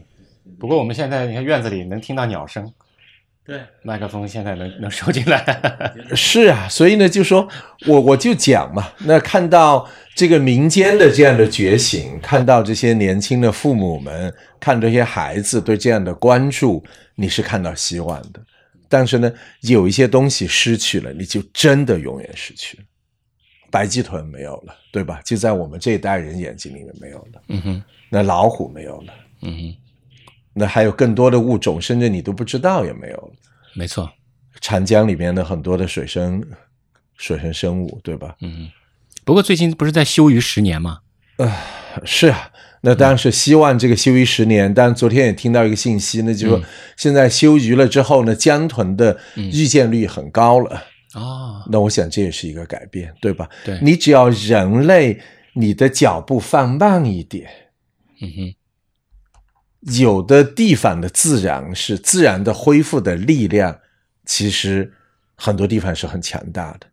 [0.60, 2.72] 不过我们现在你看院子里能听到鸟声，
[3.46, 5.62] 对，麦克风现在能能收进来。
[6.16, 7.48] 是啊，所以呢，就说
[7.86, 16.82] 我我就讲嘛，那看到这个民间的这样的觉醒，看到这些年轻的父母们，看这些孩子对这样的关注，
[17.14, 18.40] 你是看到希望的。
[18.88, 22.82] 但是呢，有一些东西失去了，你就真的永远失去了。
[23.70, 25.20] 白鸡豚没有了，对吧？
[25.24, 27.42] 就在我们这一代人眼睛里面没有了。
[27.48, 29.14] 嗯哼，那老虎没有了。
[29.42, 29.76] 嗯哼。
[30.58, 33.32] 那还有更多的物种，甚至你都不知道有没有。
[33.74, 34.10] 没错，
[34.60, 36.42] 长江里面的很多的水生
[37.18, 38.34] 水生生物，对吧？
[38.40, 38.70] 嗯。
[39.22, 41.00] 不过最近不是在休渔十年吗？
[41.36, 41.54] 呃，
[42.04, 42.50] 是啊。
[42.80, 44.72] 那当然是希望这个休渔十年。
[44.72, 46.62] 但昨天也听到一个信息，那就是说
[46.96, 50.84] 现在休渔了之后呢，江豚的遇见率很高了。
[51.14, 51.62] 哦。
[51.70, 53.46] 那我想这也是一个改变，对吧？
[53.62, 53.78] 对。
[53.82, 55.20] 你只要人类
[55.52, 57.50] 你的脚步放慢一点。
[58.22, 58.54] 嗯哼。
[59.94, 63.78] 有的地方的自然是自然的恢复的力量，
[64.24, 64.92] 其实
[65.36, 66.86] 很多地方是很强大的，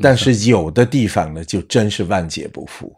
[0.00, 2.96] 但是有的地方呢，就真是万劫不复。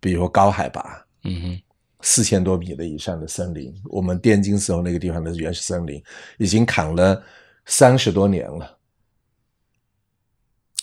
[0.00, 1.60] 比如高海拔，嗯哼，
[2.00, 6.02] 四千多米的以上的森林，我们滇金丝猴那个地方的原始森林，
[6.38, 7.22] 已经砍了
[7.66, 8.78] 三十多年了。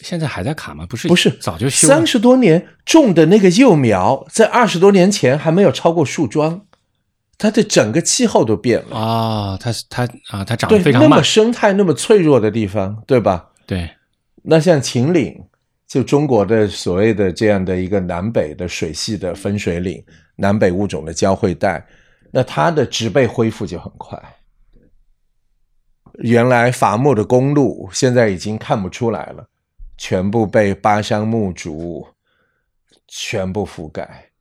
[0.01, 0.85] 现在还在砍吗？
[0.85, 6.66] 不是，不是，早就修三十多年种的那个幼苗，在二十多年前还没有超过树桩。
[7.39, 9.57] 它的整个气候都变了啊！
[9.61, 11.09] 它它啊，它长得非常慢。
[11.11, 13.51] 那么生态那么脆弱的地方，对吧？
[13.67, 13.87] 对。
[14.41, 15.39] 那像秦岭，
[15.87, 20.03] 就中国的所谓的这样的一个南北的水系的分水岭，
[20.37, 21.85] 南北物种的交汇带，
[22.31, 24.19] 那它的植被恢复就很快。
[26.19, 29.47] 原来伐木的公路现在已经看不出来了，
[29.95, 32.07] 全部被巴山木竹
[33.07, 34.31] 全部覆盖，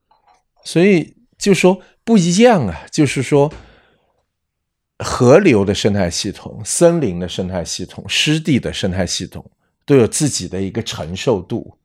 [0.65, 1.79] 所以就说。
[2.07, 3.53] 不一样啊，就是说，
[5.01, 9.51] 河流的生态系统、森林的生态系统、湿地的生态系统
[9.85, 11.77] 都有自己的一个承受度。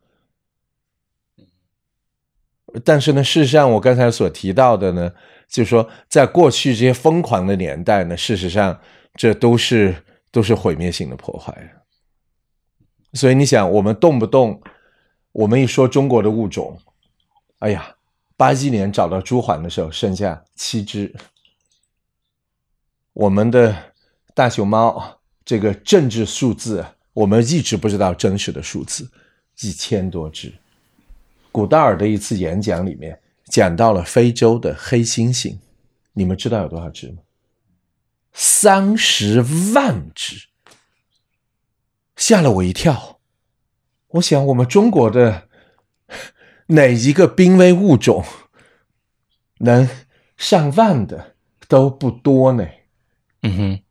[2.85, 5.11] 但是呢，事实上，我刚才所提到的呢，
[5.49, 8.79] 就是说，在过去这些疯狂的年代呢，事实上，
[9.15, 11.81] 这都是都是毁灭性的破坏。
[13.13, 14.61] 所以你想，我们动不动，
[15.31, 16.77] 我们一说中国的物种，
[17.57, 17.95] 哎呀。
[18.41, 21.15] 八一年找到朱鹮的时候，剩下七只。
[23.13, 23.93] 我们的
[24.33, 29.07] 大熊猫这个政治数字，我们一直不知道真实的数字，
[29.59, 30.51] 一千多只。
[31.51, 35.59] 古道尔的一次演讲里面讲到了非洲的黑猩猩，
[36.13, 37.19] 你们知道有多少只吗？
[38.33, 39.43] 三十
[39.75, 40.47] 万只，
[42.15, 43.19] 吓了我一跳。
[44.07, 45.50] 我想我们中国的。
[46.71, 48.23] 哪一个濒危物种
[49.59, 49.87] 能
[50.37, 51.35] 上万的
[51.67, 52.67] 都不多呢？
[53.43, 53.83] 嗯哼，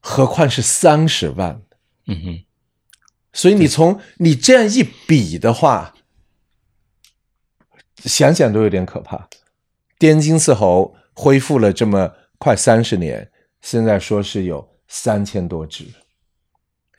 [0.00, 1.62] 何况是三十万？
[2.06, 2.44] 嗯哼，
[3.32, 5.94] 所以你从你这样一比的话，
[8.04, 9.28] 想想都有点可怕。
[9.98, 15.84] 滇金丝猴恢复了这么快三十年，现在说是有三千多只，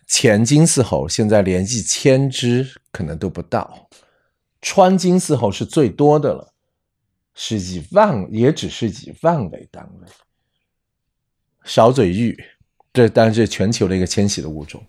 [0.07, 3.89] 前金丝猴现在连一千只可能都不到。
[4.69, 6.53] 川金丝猴是最多的了，
[7.33, 10.07] 是以万，也只是以万为单位。
[11.63, 12.35] 小嘴鹬，
[12.91, 14.85] 这当然是全球的一个迁徙的物种，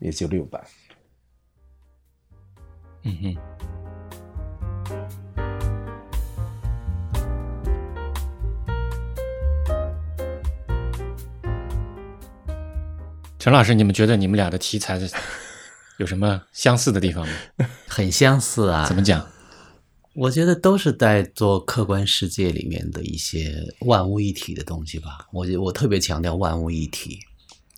[0.00, 0.60] 也就六百。
[3.04, 3.36] 嗯哼。
[13.38, 14.98] 陈老师，你们觉得你们俩的题材
[15.98, 17.32] 有什么相似的地方吗？
[17.86, 18.86] 很相似啊。
[18.86, 19.26] 怎么讲？
[20.14, 23.54] 我觉得都是在做客观世界里面的一些
[23.86, 25.26] 万物一体的东西吧。
[25.32, 27.18] 我我特别强调万物一体。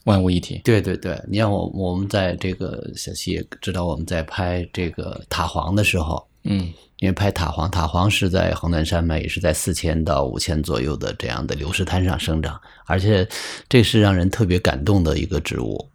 [0.05, 0.61] 万物一体。
[0.65, 13.27] 对对对，你像我我们在这个小溪也知道我们在拍这个塔黄的时候，嗯因为拍塔黄，塔黄是在横断山脉，也是在四千到五千左右的这样的流石滩上生长，而且
[13.69, 15.89] 这是让人特别感动的一个植物。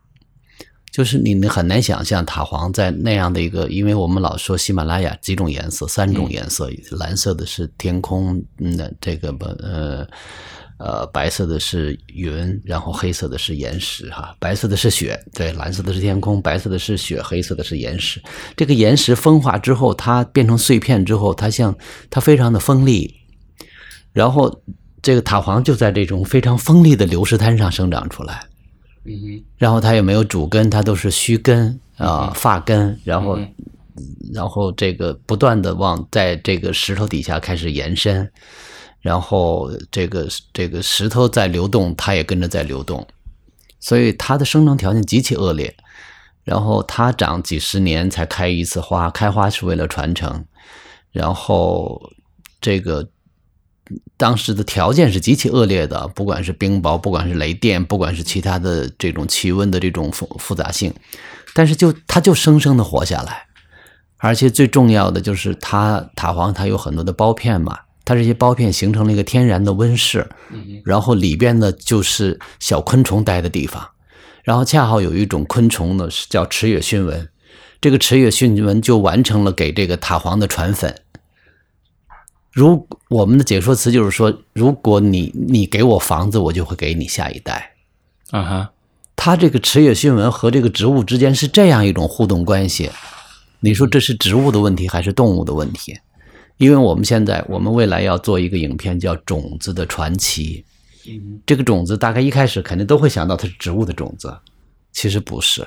[0.92, 10.08] 就是你你很难想象塔黄在那样的一个，因为我们老说喜马拉雅几种颜色，三种颜色，蓝色的是天空，嗯，这个不呃
[10.80, 18.22] 呃白色的是云，然后黑色的是岩石哈，白色的是雪，对，蓝色的是天空，白色的是雪，黑色的是岩石。
[18.56, 21.76] 这个岩石风化之后，它变成碎片之后，它像
[22.10, 23.14] 它非常的锋利，
[24.12, 24.64] 然后
[25.02, 28.49] 这个塔黄就在这种非常锋利的流石滩上生长出来。
[29.58, 33.56] 然后它也没有主根，它都是须根啊、发根，然后、嗯
[34.34, 38.32] 然后这个不断的往在这个石头底下开始延伸，
[39.02, 43.06] 然后这个这个石头在流动，它也跟着在流动，
[43.82, 45.76] 所以它的生长条件极其恶劣。
[46.46, 50.46] 然后它长几十年才开一次花，开花是为了传承，
[51.12, 52.02] 然后
[52.62, 53.06] 这个
[54.18, 60.94] 当时的条件是极其恶劣的，不管是冰雹，不管是雷电，不管是其他的这种气温的这种复复杂性，
[61.54, 63.48] 但是就它就生生的活下来，
[64.18, 70.30] 而且最重要的就是它塔黄它有很多的包片嘛，它这些包片形成了一个天然的温室，
[70.86, 73.88] 然后里边呢就是小昆虫待的地方，
[74.44, 77.28] 然后恰好有一种昆虫呢是叫池野熏蚊，
[77.82, 80.96] 这个池野熏蚊就完成了给这个塔黄的传粉。
[82.52, 87.76] 如我们的解说词就是说，如果你你给我房子，我就会给你下一代。
[88.32, 88.72] 啊哈，
[89.16, 92.90] 它这个池野熏蚊和这个植物之间是这样一种互动关系，
[93.60, 95.98] 你说这是植物的问题还是动物的问题？
[96.58, 100.66] 因为我们现在我们未来要做一个影片叫《种子的传奇》，
[101.46, 104.38] 这个种子大概一开始肯定都会想到它是植物的种子，
[104.92, 105.66] 其实不是，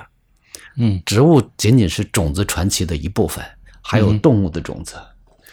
[0.77, 3.43] 嗯，植物仅仅是种子传奇的一部分，
[3.81, 4.95] 还有动物的种子。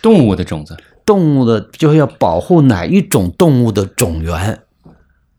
[0.02, 0.78] 动物的种子。
[1.10, 4.60] 动物的就是要保护哪一种动物的种源，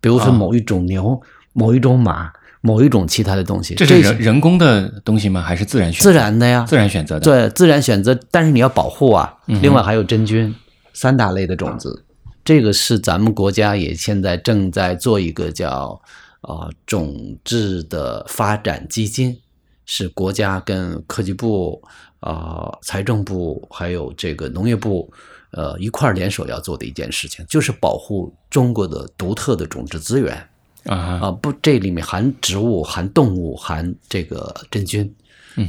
[0.00, 1.20] 比如说啊某一种牛、
[1.52, 5.40] 某一种马、某一种其他的东西，这是人人工的东西吗？
[5.40, 6.02] 还是自然选？
[6.02, 7.20] 自然的呀，自然选择的。
[7.20, 9.33] 对自然选择，但是你要保护啊。
[9.46, 10.52] 嗯另外还有真菌
[10.92, 12.04] 三大类的种子，
[12.44, 16.02] 这个是咱们国家也现在正在做一个叫
[16.40, 19.38] 呃种质的发展基金，
[19.87, 21.80] 是国家跟科技部、
[22.18, 25.09] 啊、财政部还有这个农业部
[25.52, 30.46] 呃一块儿联手要做的一件事情，就是保护中国的独特的种质资源。
[30.84, 35.14] 啊不，这里面含植物、含动物、含这个真菌。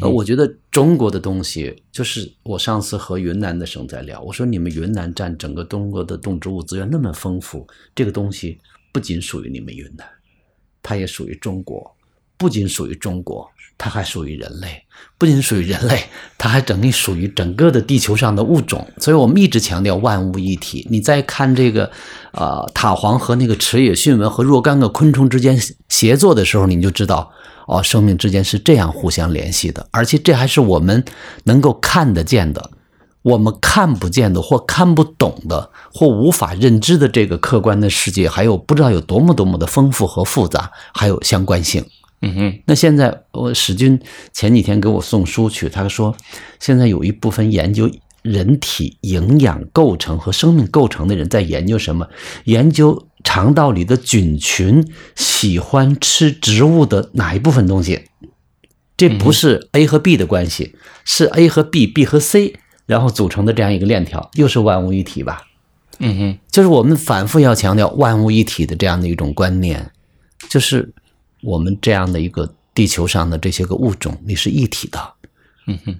[0.01, 8.57] 我觉得中国的东西，就是我上次和云南的省在聊，我说你们云南占整个中国的动植物资源那么丰富，这个东西
[8.93, 10.07] 不仅属于你们云南，
[10.81, 11.93] 它也属于中国，
[12.41, 14.83] 不仅属于中国，它还属于人类，
[15.19, 16.05] 不仅属于人类，
[16.39, 18.83] 它还整个属于整个的地球上的物种。
[18.97, 20.87] 所以我们一直强调万物一体。
[20.89, 21.91] 你再看这个，
[22.31, 25.55] 呃，塔黄和那个池野迅文和若干个昆虫之间
[25.87, 27.31] 协作的时候，你就知道，
[27.67, 31.05] 哦，生命之间是这样互相联系的，而且这还是我们
[31.43, 32.71] 能够看得见的。
[33.23, 41.85] 我们看不见的或看不懂的或无法认知的这个客观的世界，还有不知道有多么多么的丰富和复杂，还有相关性。
[42.21, 43.99] 嗯哼，那现在我史军
[44.31, 46.15] 前几天给我送书去，他说
[46.59, 47.89] 现在有一部分研究
[48.21, 52.07] 人体营养构成和生命构成的人在研究什么？
[52.43, 58.03] 研究肠道里的菌群喜欢吃植物的哪一部分东西？
[58.95, 62.53] 这不是 A 和 B 的关系，是 A 和 B，B 和 C，
[62.85, 65.41] 然后组成的这样一个链条，又是万物一体吧？
[65.97, 69.89] 嗯哼，就是我们反复要强调万物一体的这样的一种观念，
[70.49, 70.93] 就是
[71.43, 75.13] 我们这样的一个地球上的这些个物种，你是一体的。
[75.67, 75.99] 嗯哼，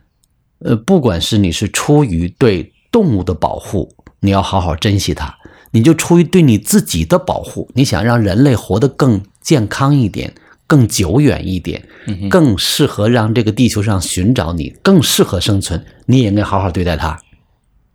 [0.60, 5.28] 呃，不管是你是出于对动物的保护，你要好好珍惜它；
[5.72, 10.34] 你就出于对你自己的保护，你想让人类活得更健康一点、
[10.66, 11.88] 更久远一点，
[12.30, 17.20] 更适合让这个地球上寻找你，更适合生存，你也应该好好对待它。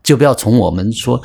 [0.03, 1.21] 就不要从我们说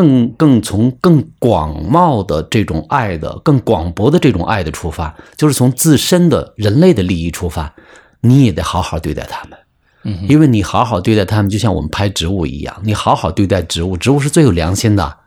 [0.00, 7.70] 更更从更广袤的这种爱的、更广博的这种爱的出发，就是从自身的人类的利益出发，
[8.22, 9.58] 你也得好好对待他们。
[10.04, 15.18] 嗯，因为你好好对待他们，就像我们拍植物一样，你好好对待植物，植物是最有良心的，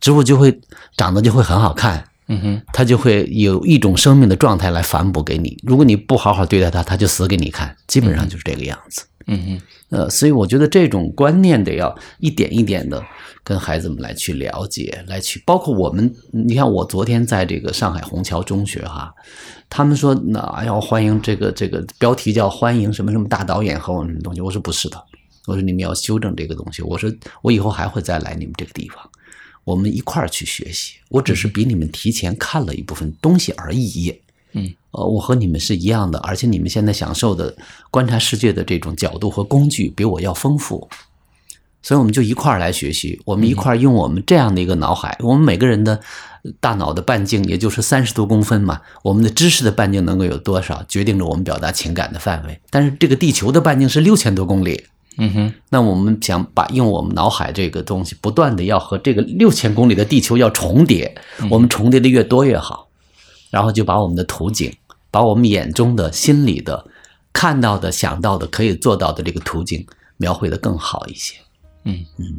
[0.00, 0.60] 植物就会
[0.96, 5.56] 长得就会很好看，嗯哼，它就会有一种生命的状态来反哺给你。
[5.62, 9.02] 如果你不好好对待它，它就死给你看，基本上就是这个样子。
[9.02, 13.04] 嗯哼，呃，所以我觉得这种观念得要一点一点的
[13.42, 19.12] 跟孩子们来去了解，来去包括我们，你看我昨天在这个上海虹桥中学哈，
[19.68, 25.04] 他们说那要欢迎这个这个标题叫欢迎什么什么大导演和我们什么东西，我说不是的，
[25.46, 27.12] 我说你们要修正这个东西，我说
[27.42, 28.98] 我以后还会再来你们这个地方，
[29.64, 34.20] 我们一块儿去学习，我只是比你们提前看了一部分东西而已。
[34.56, 37.54] 嗯，呃，我和你们是一样的，而且你们现在享受的
[37.90, 40.88] 观察世界的这种角度和工具比我要丰富，
[41.82, 46.00] 所以我们就一块儿来学习，我们一块儿用我们这样的一个脑海，我们每个人的
[46.58, 52.58] 大脑的半径也就是三十多公分嘛，我们的知识的半径能够有多少，决定着我们表达情感的范围。
[52.70, 54.84] 但是这个地球的半径是六千多公里，
[55.18, 61.14] 嗯哼，那我们想把用我们脑海这个东西，不断的要和这个六千公里的地球要重叠，
[61.50, 62.85] 我们重叠的越多越好，
[63.56, 64.70] 然后就把我们的图景，
[65.10, 66.86] 把我们眼中的、心里的、
[67.32, 69.86] 看到的、想到的、可以做到的这个图景
[70.18, 71.34] 描绘的更好一些。
[71.84, 72.36] 嗯嗯。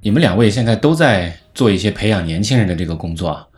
[0.00, 3.48] 你们两位现在都在做一些培养年轻人的这个工作，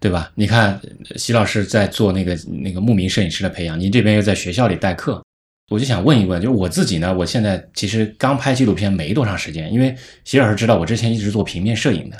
[0.00, 0.32] 对吧？
[0.34, 0.80] 你看，
[1.16, 5.22] 席老师在做那个那个牧民摄影师的培养，您这边又在学校里代课，
[5.68, 9.94] 我就想问一问，就是我自己呢，我现在其实刚拍纪录片没多长时间，因为
[10.24, 12.16] 席老师知道我之前一直做平面摄影的，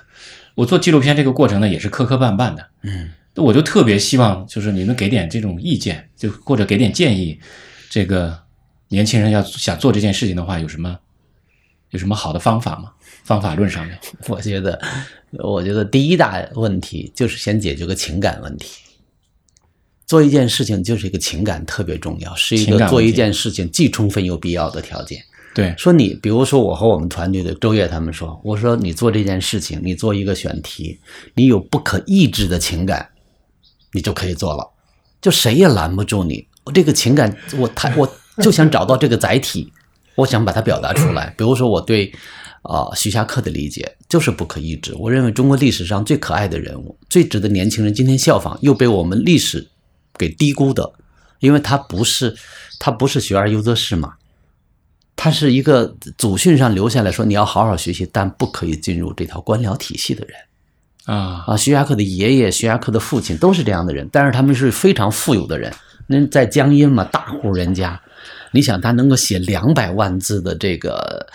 [0.55, 7.41] 我做纪录片这个过程呢也是磕磕绊绊的，嗯，我就特别希望就是你能给点这种意见，就或者给点建议，
[7.89, 8.39] 这个
[8.89, 10.99] 年轻人要想做这件事情的话，有什么
[11.91, 12.93] 有什么好的方法吗？
[13.25, 14.79] 方法论上面， 我觉得，
[15.43, 18.83] 我觉得第一大问题就是先解决个情感问题。
[20.09, 25.23] 做一件事情就是一个情感特别重要，是一个做一件事情既充分又必要的条件。
[25.55, 30.99] 对，说你，比如说我和我们团队的周越他们说，我说你做这件事情，你做一个选题，
[31.35, 33.07] 你有不可抑制的情感，
[33.93, 34.67] 你就可以做了，
[35.21, 36.47] 就谁也拦不住你。
[36.65, 39.71] 我这个情感，我太我就想找到这个载体，
[40.15, 41.35] 我想把它表达出来。
[41.37, 42.11] 比如说我对
[42.63, 44.95] 啊、徐霞客的理解就是不可抑制。
[44.97, 49.67] 我认为中国历史上最可爱的人物，最值得年轻人今天效仿，又被我们历史
[50.19, 50.93] 给低估的，
[51.39, 52.37] 因为他不是
[52.79, 54.15] 他不是学而优则仕嘛。
[55.21, 60.37] 他是一个祖训上留下来说你要好好学习，但不可以进入这套官僚体系的人
[61.07, 61.57] 啊，啊。
[61.57, 65.75] 徐霞客的爷爷、徐霞客的父亲都是这样的人，但是他们是非常富有的人。
[66.07, 68.01] 那在江阴嘛，大户人家，
[68.53, 71.27] 你想他能够写两百万字的这个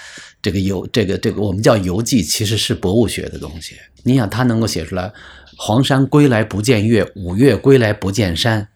[0.41, 3.75] 这个游这个这个我们叫游记，其实是博物学的东西。
[4.03, 5.11] 你想他能够写出来
[5.57, 8.67] “黄山归来不见月，五岳归来不见山”，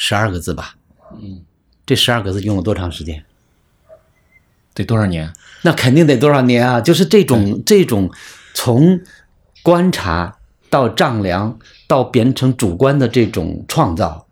[0.00, 0.76] 十二个字吧？
[1.20, 1.42] 嗯，
[1.84, 3.24] 这十二个字用了多长时间？
[4.72, 5.32] 得多少年？
[5.62, 6.80] 那肯定得多少年啊！
[6.80, 8.08] 就是这种这种
[8.54, 9.00] 从
[9.64, 10.38] 观察
[10.70, 14.28] 到丈量到变成主观的这种创造，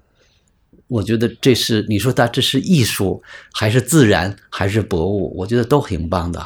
[0.86, 3.20] 我觉得这是你说它这是艺术
[3.52, 5.36] 还是自然还是博物？
[5.36, 6.38] 我觉得都挺棒的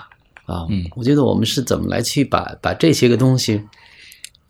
[0.46, 0.64] 啊！
[0.70, 3.62] 嗯我觉得我们是怎么来去把把这些个东西，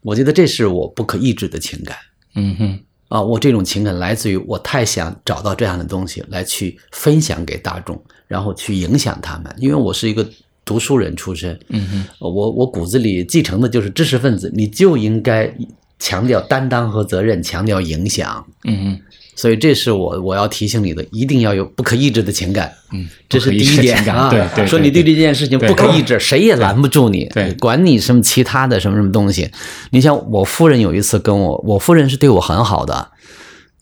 [0.03, 1.97] 我觉得这是我不可抑制的情感。
[2.37, 9.53] 嗯哼，啊，我这种情感来自于我太想找到这样的东西来去分享给大众，然后去影响他们。
[9.59, 10.25] 因为我是一个
[10.65, 15.53] 读书人出身，嗯哼，我我骨子里继承的就是知识分子，你就应该
[15.99, 18.47] 强调担当和责任，强调影响。
[18.63, 19.01] 嗯哼，
[19.37, 22.71] 所以这是我我要提醒你的，一定要有不可抑制的情感。
[22.93, 24.29] 嗯，这是第一点啊！
[24.29, 27.25] 对对，说你对这件事情不可抑制，谁也拦不住你。
[27.27, 29.51] 对管你什么其他的什么什么东西。
[29.91, 33.13] 你像我夫人有一次跟我，我夫人是对我很好的，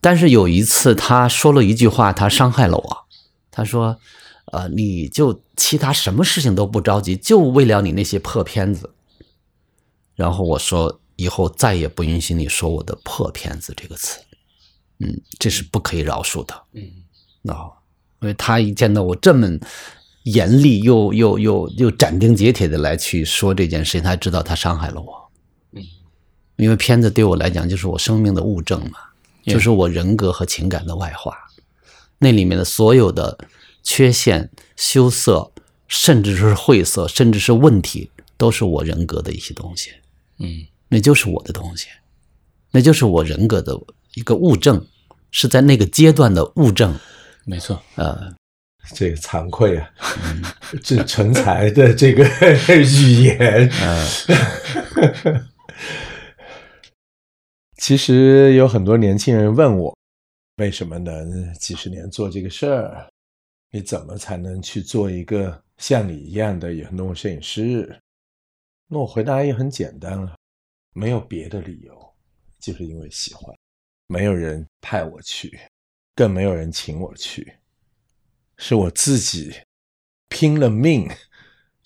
[0.00, 2.98] 但是有一次她说了一句话，她伤害了我。
[3.50, 3.98] 她说
[4.52, 8.90] ：“呃，你就其他什么事情都不着急，就为了你那些破片子。”
[10.14, 14.20] 然后我说：“以后再也不允许你说我的破片子这个词。”
[14.98, 16.54] 嗯，这是不可以饶恕的。
[16.72, 16.82] 嗯
[17.46, 17.70] 啊、
[18.20, 19.48] 因为他一见到我这么
[20.24, 25.30] 严厉又又又又斩钉截铁的来去说这件事情，他知道他伤害了我。
[25.72, 25.82] 嗯，
[26.56, 28.98] 因为片子对我来讲就是我生命的物证嘛，
[29.44, 31.36] 就是我人格和情感的外化。
[32.18, 33.38] 那里面的所有的
[33.84, 35.52] 缺陷、羞涩，
[35.86, 39.92] 甚至是晦涩，甚至是问题，都是我人格的一些东西。
[40.38, 41.86] 嗯那就是我的东西，
[42.72, 43.78] 那就是我人格的
[44.14, 44.86] 一个物证，
[45.30, 46.98] 是在那个阶段的物证。
[47.44, 48.34] 没错，呃，
[48.94, 49.90] 这个惭愧啊，
[50.82, 52.24] 这成才的这个
[52.76, 53.70] 语言。
[57.76, 59.96] 其实有很多年轻人问我，
[60.56, 63.08] 为什么能几十年做这个事儿？
[63.70, 67.98] 你怎么才能去做一个像你一样的野生动物摄影师？
[68.88, 70.34] 那我回答也很简单了，
[70.94, 71.94] 没有别的理由，
[72.58, 73.54] 就是因为喜欢。
[74.08, 75.56] 没有人派我去，
[76.16, 77.58] 更没有人请我去，
[78.56, 79.60] 是我自己
[80.28, 81.08] 拼了命，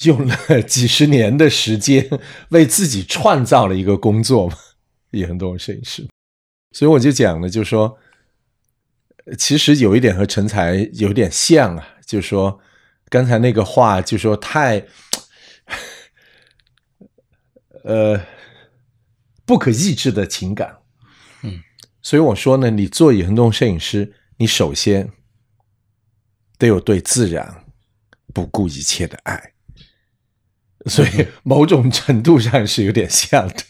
[0.04, 2.08] 用了 几十年的时间，
[2.48, 4.56] 为自己创造了一个工作嘛，
[5.10, 6.08] 野生动物摄影师。
[6.70, 7.98] 所以我就讲了，就说。
[9.38, 12.58] 其实有一点和成才有点像啊，就说
[13.08, 14.84] 刚才那个话，就说太，
[17.84, 18.20] 呃，
[19.46, 20.81] 不可抑制的情感，
[22.02, 25.10] 所以我说呢，你做野生动物摄影师，你首先
[26.58, 27.64] 得有对自然
[28.34, 29.52] 不顾一切的爱，
[30.86, 33.64] 所以某种程度上是有点像的，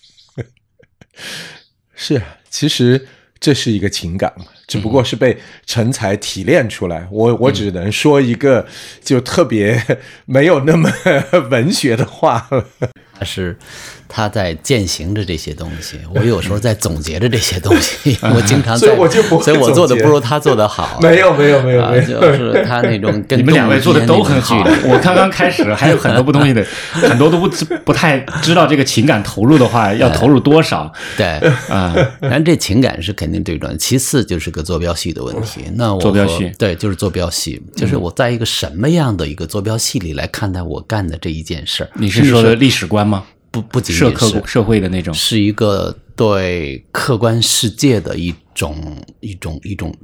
[1.95, 3.07] 是啊，其实。
[3.43, 7.07] 这是一个情感嘛，只不过是被成才提炼出来。
[7.11, 8.67] 我我只能说一个
[9.05, 9.79] 就特别
[10.25, 10.91] 没有那么
[11.51, 12.49] 文学的话。
[13.15, 13.57] 他是
[14.09, 18.19] 他在践行着这些东西，我有时候在总结着这些东西。
[18.35, 20.99] 我经常，所以我就不，所以我做的不如他做的好。
[21.01, 24.57] 没有没有没有没有，就是他那种 跟你们两位做的都很好。
[24.85, 27.49] 我刚刚开始还有很多不东西的，很多都不
[27.85, 30.93] 不太知道这个情感投入的话要投入多少。
[31.17, 31.27] 对
[31.69, 33.77] 啊，但这情感是肯定最重要。
[33.77, 35.63] 其次就是个坐标系的问题。
[35.75, 41.91] 那我坐标系对，就是坐标系，就是我在一个什么样的一个坐标系里来看待我干的这一件事儿？
[41.95, 43.25] 你是说的历史观吗？
[43.51, 49.95] 不不仅仅是社会的那种，是一个对客观世界的一种一种一种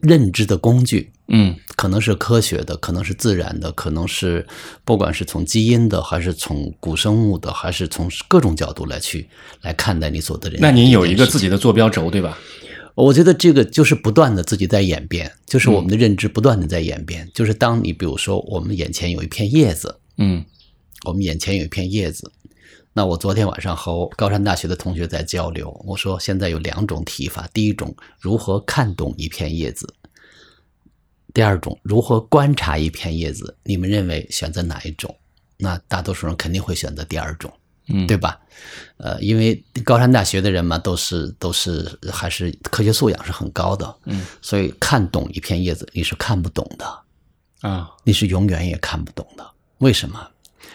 [0.00, 1.10] 认知的工具。
[1.28, 4.46] 嗯，可能是科学的，可能是自然的，可能是
[4.84, 9.28] 不管是从基因的，还是从古生物的，还是从各种角度来去
[9.62, 10.60] 来看待你所的人。
[10.60, 12.38] 那您有一个自己的坐标轴，对吧？
[12.96, 17.30] 我觉得这个就是不断的自己在演变，就是我们的认知不断的在演变。
[17.34, 20.42] 就是当你比如说我们眼前有一片叶子，嗯，
[21.04, 22.32] 我们眼前有一片叶子。
[22.94, 29.86] 那我昨天晚上和高山大学的同学在交流，我说现在有两种提法：第一种如何看懂一片叶子；
[31.34, 33.54] 第二种如何观察一片叶子。
[33.62, 35.14] 你们认为选择哪一种？
[35.58, 37.52] 那大多数人肯定会选择第二种，
[37.88, 38.40] 嗯，对吧？
[38.96, 49.46] 呃，因为高山大学的人嘛，都是都是还是科学素养是很高的，嗯，所以看懂一片叶子你是看不懂的啊，你是永远也看不懂的。
[49.78, 50.28] 为什么？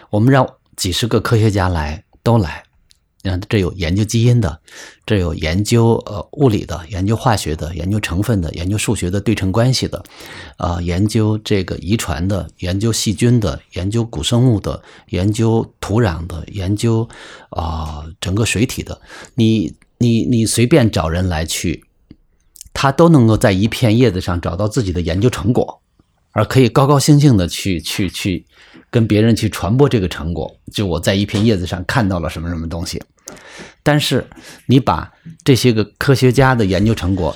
[0.09, 2.03] 我们让几十个科学家来。
[2.24, 2.64] 都来，
[3.24, 4.59] 你看，这有研究基因的，
[5.05, 10.03] 这有研究呃物理的，研究化学的，研究成分的，研究数学的对称关系的，
[10.57, 17.07] 啊，研究这个遗传的，研究细菌的，研究古生物的，研究土壤的，研究
[17.51, 18.99] 啊整个水体的，
[19.36, 21.84] 你你你随便找人来去，
[22.74, 25.80] 他都能够在一片叶子上找到自己的研究成果，
[26.32, 28.47] 而可以高高兴兴的去去去。
[28.91, 33.01] 跟别人去传播这个成果，就我在一片叶子上看到了什么什么东西。
[33.81, 34.27] 但是
[34.65, 35.11] 你把
[35.45, 37.35] 这些个科学家的研究成果，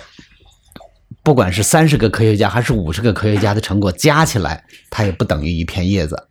[1.24, 6.28] 不管是三十个科学家还是五十个科学家的成果加起来，它也不等于一片叶子，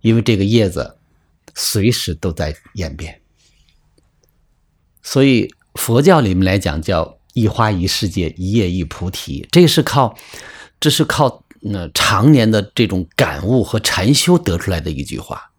[0.00, 0.96] 因为这个叶子
[1.54, 3.20] 随时都在演变。
[5.02, 10.16] 所以佛教里面来讲叫一花一世界，一叶一菩提，这是靠，
[10.80, 11.41] 这是靠。
[11.64, 15.50] 那常年的这种感悟和禅修得出来的一句话，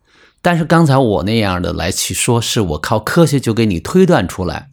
[0.42, 4.70] 但是刚才我那样的来去说，是我靠科学就给你推断出来，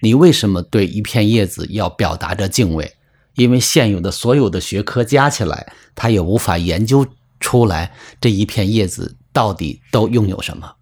[0.00, 2.94] 你为什么对一片叶子要表达着敬畏？
[3.36, 7.06] 因为现有的所有的学科加起来，它也无法研究
[7.38, 10.74] 出来这一片叶子到底都拥有什么，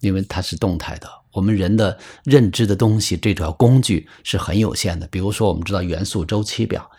[0.00, 1.08] 因为它是动态的。
[1.32, 5.06] 我们人的认知的东西，这条工具是很有限的。
[5.08, 6.90] 比如说，我们知道元素周期表。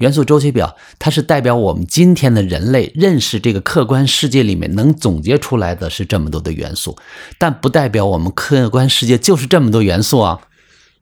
[0.00, 6.96] 元素周期表，它是代表我们今天的人类认识这个客观世界里面能总结出来的是这么多的元素，
[7.36, 10.40] 但不代表我们客观世界就是这么多元素啊，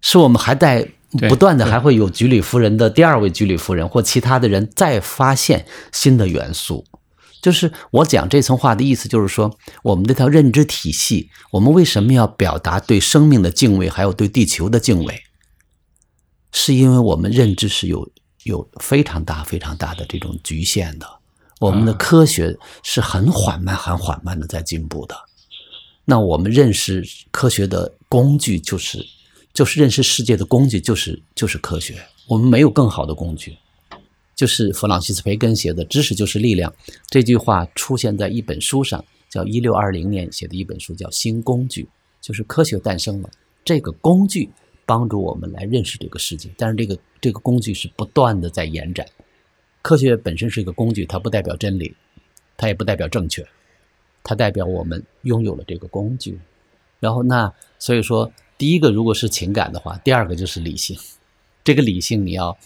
[0.00, 0.88] 是我们还在
[1.28, 6.84] 不断的还会有居里夫人的第二位居里夫人或其他的人再发现新的元素。
[7.40, 15.22] 就是我讲这层话的意思，就是说我们这套认知体系，我们为什么要表达对生命的敬畏，还有对地球的敬畏，
[16.50, 18.10] 是因为我们认知是有。
[18.44, 21.06] 有非常大、非常大的这种局限的，
[21.60, 25.16] 我们的科学是很缓慢、很缓慢的在进步的。
[26.04, 29.04] 那我们认识科学的工具就是，
[29.52, 31.96] 就是认识世界的工具就是就是科学。
[32.26, 33.56] 我们没有更好的工具。
[34.34, 36.70] 就是弗朗西斯·培根写的《知识就是力量》
[37.08, 41.82] 这句话出现在一本书上，叫一六二零年写的一本书，叫《新工具》，
[42.20, 43.28] 就是科学诞生了，
[43.64, 44.48] 这个工具。
[44.88, 49.06] 帮助我们来认识这个世界，但是这个这个工具是不断的在延展，
[49.82, 51.94] 科学本身是一个工具，它不代表真理，
[52.56, 53.46] 它也不代表正确，
[54.24, 56.40] 它代表我们拥有了这个工具。
[57.00, 60.98] 然后那所以说，第一个如果是情感的话，第二个就是理性。
[61.62, 62.56] 这个理性你要，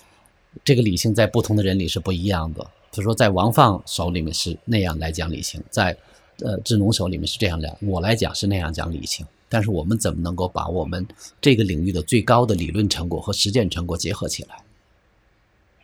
[0.63, 2.63] 这个理性在不同的人里是不一样的。
[2.93, 5.97] 比如说在王放手里面是那样来讲理性，在
[6.39, 9.27] 呃志农手里面是这样讲，我来讲是那样讲理性。
[9.53, 11.07] 但是我们怎么能够把我们
[11.39, 14.57] 这个领域的最高的理论成果和实践成果结合起来？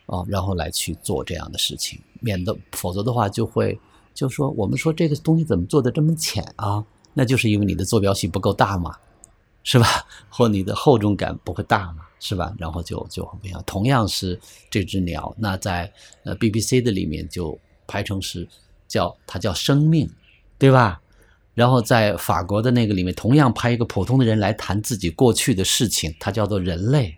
[0.07, 3.79] 啊，然后来去做这样的事情，免得否则的话就会
[4.15, 6.83] 就说我们说这个东西怎么做的这么浅啊？
[7.13, 8.97] 那就是因为你的坐标系不够大嘛，
[9.63, 9.85] 是吧？
[10.29, 12.51] 或你的厚重感不会大嘛，是吧？
[12.57, 13.63] 然后就就很不一样。
[13.67, 14.39] 同样是
[14.71, 15.93] 这只鸟，那在
[16.23, 17.55] 呃 BBC 的里面就
[17.85, 18.47] 排成是
[18.87, 20.09] 叫它叫生命，
[20.57, 20.99] 对吧？
[21.59, 27.13] 然后在法国的那个里面，同样拍一个普通的人来谈自己过去的事情，它叫做人类。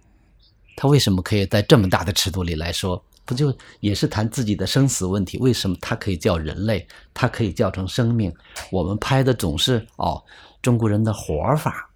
[0.75, 2.99] 他为什么可以在这么大的尺度里来说？
[3.23, 5.37] 不就也是谈自己的生死问题？
[5.37, 6.87] 为什么他可以叫人类？
[7.13, 8.33] 他可以叫成生命？
[8.71, 10.19] 我们拍的总是哦，
[10.59, 11.87] 中国人的活法，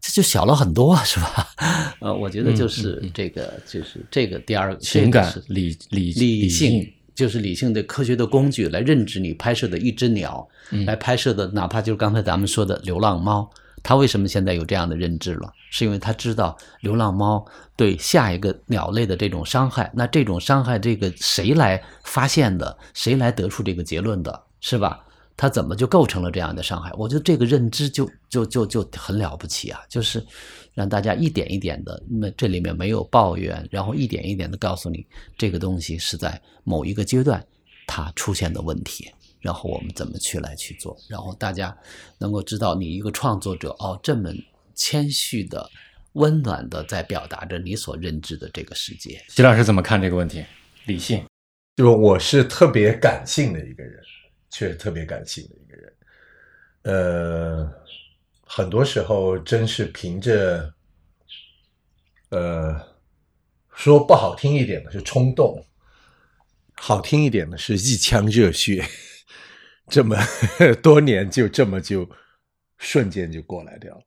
[0.00, 1.48] 这就小了很多，是吧？
[2.02, 10.46] 呃，我觉得就是这个，就是这个第二情感理理理性，就是理性的科学的工具来认知你拍摄的一只鸟，
[10.86, 13.48] 来拍摄的，哪怕就是刚才咱们说的流浪猫。
[13.84, 15.52] 它为什么现在有这样的认知了？
[15.70, 17.44] 是因为它知道流浪猫
[17.74, 19.90] 对下一个鸟类的这种伤害。
[19.92, 22.78] 那这种伤害，这个谁来发现的？
[22.94, 24.42] 谁来得出这个结论的？
[24.60, 25.04] 是吧？
[25.36, 26.92] 它怎么就构成了这样的伤害？
[26.96, 29.80] 我觉得这个认知就就就就很了不起啊！
[29.88, 30.24] 就是
[30.74, 35.06] 让大家一点一点的，那这里面没有抱怨，然后一点一点的告诉你，
[35.36, 37.44] 这个东西是在某一个阶段
[37.86, 39.10] 它出现的问题。
[39.40, 40.96] 然后我们怎么去来去做？
[41.08, 41.76] 然后大家
[42.18, 44.30] 能够知道，你一个创作者哦，这么
[44.72, 45.68] 谦虚的、
[46.12, 49.20] 温暖的，在表达着你所认知的这个世界。
[49.28, 50.44] 徐老师怎么看这个问题？
[50.86, 51.24] 理性，
[51.74, 54.00] 就我是特别感性的一个人，
[54.48, 55.92] 确实特别感性的一个人。
[56.84, 57.72] 呃，
[58.54, 60.74] 很多时候真是凭着，
[62.28, 62.78] 呃，
[63.74, 65.64] 说不好听一点的是冲动，
[66.74, 68.86] 好听一点的是一腔热血。
[69.88, 70.14] 这么
[70.82, 72.06] 多年，就这么就
[72.76, 74.02] 瞬间就过来掉了。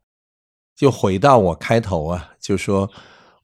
[0.75, 2.87] 就回到我开头啊，就说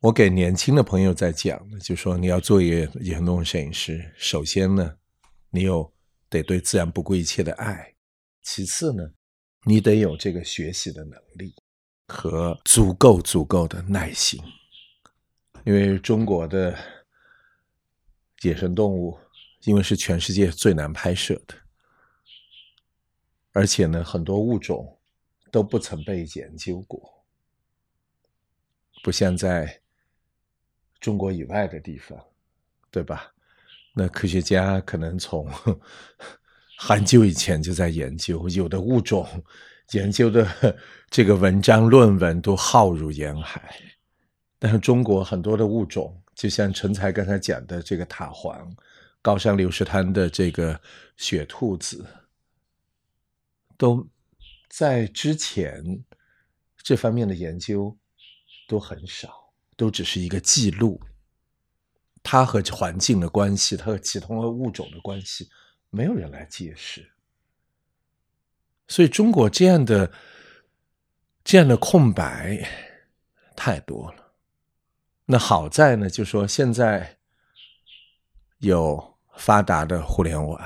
[0.02, 4.98] 我给年轻的朋友在讲，就说你要做一个野生动物摄影师，首先呢，
[5.50, 5.92] 你有
[6.30, 7.96] 得对自然不顾一切的爱；
[8.44, 9.04] 其次呢，
[9.64, 11.54] 你得有这个学习的能力
[12.08, 14.42] 和足够足够的耐心，
[15.64, 16.78] 因为中国的
[18.42, 19.20] 野生动物，
[19.64, 21.56] 因为是全世界最难拍摄的。
[23.52, 25.00] 而且呢，很多物种
[25.52, 27.24] 都不曾被研究过，
[29.04, 29.82] 不像在
[31.00, 32.18] 中国以外的地方，
[32.90, 33.34] 对吧？
[33.94, 35.46] 那科学家可能从
[36.84, 39.28] 很久以前就在研究，有的物种
[39.92, 40.76] 研究的
[41.12, 43.76] 这个文章论文都浩如烟海。
[44.58, 48.68] 但是中国很多的物种，就像陈才刚才讲的这个塔黄、
[49.22, 50.82] 高山流石滩的这个
[51.18, 52.04] 雪兔子。
[53.78, 54.08] 都
[54.68, 55.84] 在之前
[56.82, 57.96] 这方面的研究
[58.68, 61.00] 都很少，都只是一个记录。
[62.24, 65.48] 它和环境的关系，它和其他物种的关系，
[65.92, 67.12] 没有人来解释。
[68.88, 70.12] 所以中国这样的
[71.44, 72.68] 这样的空白
[73.56, 74.34] 太多了。
[75.26, 77.20] 那好在呢，就说现在
[78.58, 80.60] 有发达的互联网，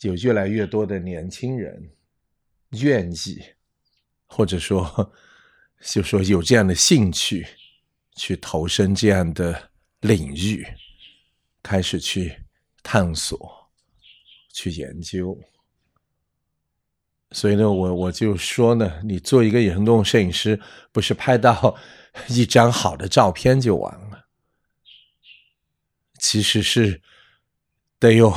[0.00, 1.94] 有越来越多的年轻人。
[2.80, 3.44] 愿意，
[4.24, 5.12] 或者说，
[5.82, 7.46] 就说有这样的兴趣，
[8.16, 9.70] 去投身这样的
[10.00, 10.66] 领域，
[11.62, 12.34] 开始去
[12.82, 13.61] 探索，
[14.52, 15.36] 去研究。
[17.32, 20.60] 所以呢，我我就说呢，你做一个野生动物摄影师，
[20.92, 21.76] 不是拍到
[22.28, 24.26] 一张好的照片就完了，
[26.18, 27.02] 其实是
[27.98, 28.32] 得有，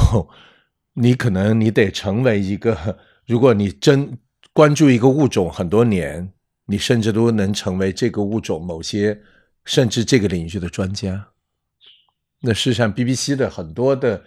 [0.94, 4.18] 你可能你得成为一个，如果你真。
[4.54, 6.32] 关注一个物种很多年，
[6.68, 9.22] 你甚至都能成为这个物种某些
[9.66, 11.28] 甚至这个领域的专家。
[12.40, 14.24] 那事实上，BBC 的很多的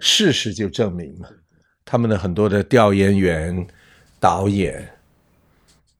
[0.00, 1.30] 事实就证明了，
[1.84, 3.66] 他们的很多的调研员、
[4.20, 4.88] 导演，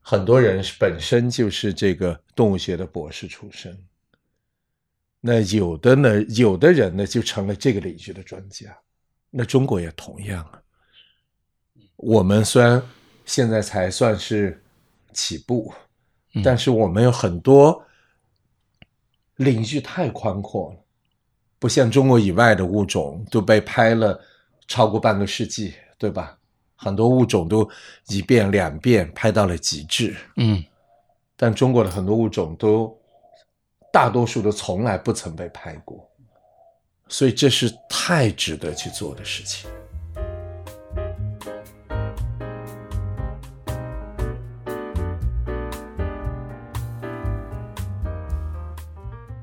[0.00, 3.76] 很多人本身就是这个动物学的博士出身。
[5.20, 8.76] 那有的呢，有的人呢就成了这个领域的专家。
[9.30, 10.62] 那中国也同样啊。
[11.96, 12.82] 我们虽然。
[13.28, 14.62] 现在才算是
[15.12, 15.74] 起步，
[16.44, 17.84] 但是我们有很多
[19.34, 20.85] 领域太宽阔了，
[21.58, 24.20] 不像中国以外的物种都被拍了
[24.68, 26.36] 超过半个世纪，对吧？
[26.76, 27.68] 很多物种都
[28.08, 30.62] 一遍两遍拍到了极致，嗯
[31.34, 32.94] 但中国的很多物种都
[33.90, 36.06] 大多数都从来不曾被拍过，
[37.08, 39.70] 所以这是太值得去做的事情。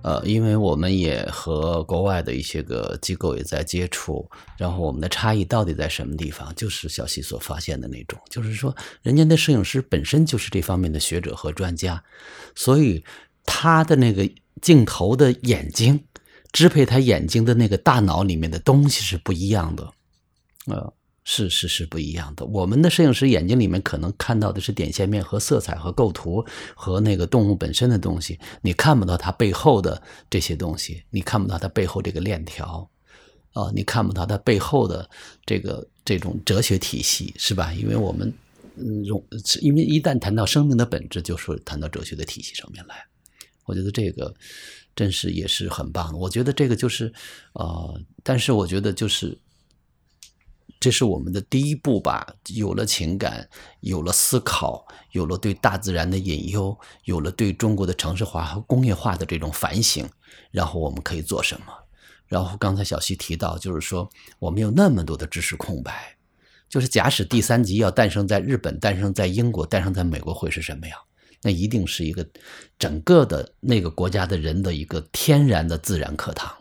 [0.04, 6.54] 呃，因为我们也和国外的一些个机构也在接触，然后我们的差异到底在什么地方？
[6.56, 12.04] 就是小西所发现的那种，就是说，人家的摄影师本身就是这方面的学者和专家，
[12.54, 13.04] 所以
[13.45, 14.30] 他的那个
[14.62, 16.04] 镜头的眼睛，
[16.51, 19.89] 支配他眼睛的那个大脑里面的东西是不一样的，
[20.68, 20.93] 呃，
[21.36, 22.45] 是是是不一样的。
[22.45, 32.88] 我们的摄影师眼睛里面可能看到的是点线面和色彩和构图和那个动物本身的东西，你看不到它背后的这些东西，你看不到它背后这个链条，
[33.53, 35.09] 啊、你看不到它背后的
[35.43, 37.73] 这个这种哲学体系，是吧？
[37.73, 38.31] 因为我们
[38.75, 39.23] 嗯，容
[39.61, 43.03] 因为一旦谈到生命的本质，就说谈到哲学的体系上面来。
[43.65, 44.31] 我觉得这个
[44.95, 46.19] 真是也是很棒的。
[46.19, 47.11] 我觉得这个就是
[47.53, 49.36] 呃，但是我觉得就是
[50.84, 52.27] 这是我们的第一步吧。
[52.47, 53.47] 有了情感，
[53.79, 60.05] 有了思考，有了对大自然的隐忧，有了对中国的城市化和工业化的这种反省，
[60.51, 61.67] 然后我们可以做什么？
[62.27, 64.09] 然后刚才小溪提到，就是说
[64.39, 66.17] 我们有那么多的知识空白，
[66.67, 70.99] 就是假使第三集要诞生在日本、诞生在英国、诞生在美国，会是什么样？
[71.43, 72.27] 那一定是一个
[72.77, 76.53] 整个的那个国家的人的一个天然的自然课堂。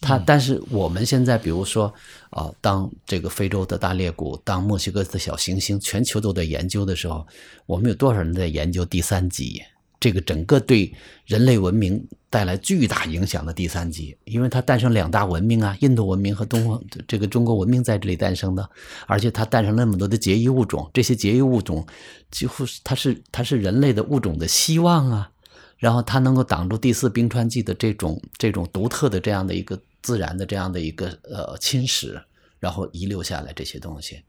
[0.00, 1.92] 它，但是我们现在，比如说
[2.30, 7.26] 啊、当这个非洲的大裂谷，当墨西哥的小行星，全球都在研究的时候，
[7.66, 9.62] 我们有多少人在研究第三级？
[9.98, 10.90] 这个整个对
[11.26, 18.66] 人类文明带来巨大影响的第三级，因为它诞生两大文明啊，印度文明和东方这个中国文明在这里诞生的，
[19.06, 21.86] 而且它诞生了那么多的结衣物种，这些结衣物种
[22.30, 25.30] 几乎是它是它是人类的物种的希望啊，
[25.76, 32.22] 然后它能够挡住第四冰川纪的这种这种独特的这样的一个自然的这样的一个呃侵蚀，
[32.58, 34.22] 然后遗留下来这些东西，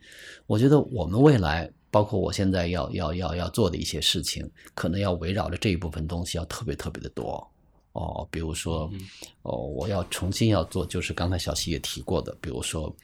[0.47, 1.72] 我觉得我们未来。
[1.93, 7.45] 包括我现在要要要要做的一些事情，可能要围绕着这一部分东西要特别特别的多
[7.91, 8.26] 哦。
[8.32, 8.89] 比如说，
[9.41, 12.95] 哦，我要重新要做，就是刚才小溪也提过的，比如说，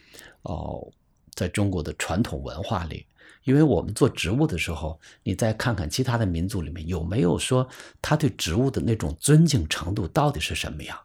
[0.43, 0.89] 哦，
[1.33, 3.05] 在中国的传统文化里，
[3.43, 7.67] 因为我们做植物的时候，你再看看其他的民族里面有没有说
[8.01, 10.97] 他对植物的那种尊敬程度到底是什么样，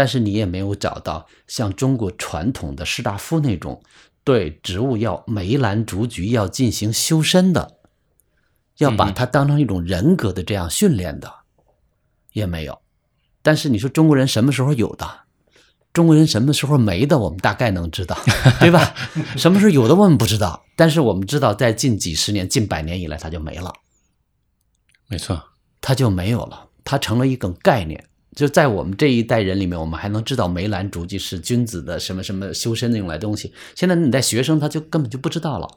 [0.00, 3.82] 但是你也没有找到像中国传统的士大夫那种。
[4.24, 7.76] 对植物要梅兰竹菊要进行修身的，
[8.78, 11.30] 要把它当成一种人格的这样训练的，
[12.32, 12.80] 也没有。
[13.42, 15.06] 但是你说中国人什么时候有的？
[15.92, 17.18] 中国人什么时候没的？
[17.18, 18.16] 我们大概能知道，
[18.58, 18.94] 对吧？
[19.36, 23.70] 什么时候有的我们不知道，但是我们知道，在近几十年、近百年以来，它就没了，
[25.08, 25.42] 没错，
[25.82, 28.09] 它就没有了，它成了一种概念。
[28.36, 33.52] 就在我们这一代人里面，我们还能知道梅兰竹菊是君子的什么什么修身的用来东西。
[33.74, 35.68] 现在你带学生，他就根本就不知道了。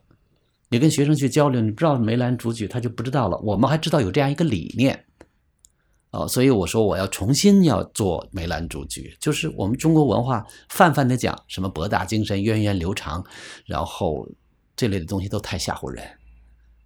[0.69, 3.37] 你跟学生去交流，你不知道梅兰竹菊，他就不知道了。
[3.39, 5.05] 我们还知道有这样一个理念，
[6.11, 13.23] 哦，所以我说我要重新要做梅兰竹菊，就是我们中国文化泛泛的讲什么博大精深、源远流长，
[13.65, 14.27] 然后
[14.75, 16.03] 这类的东西都太吓唬人。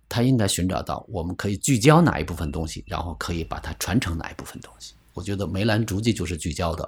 [0.09, 4.93] 他应该寻找到我们可以聚焦哪一部分东西，然后可以把它传承哪一部分东西。
[5.17, 6.87] 我觉得梅兰竹菊就是聚焦的，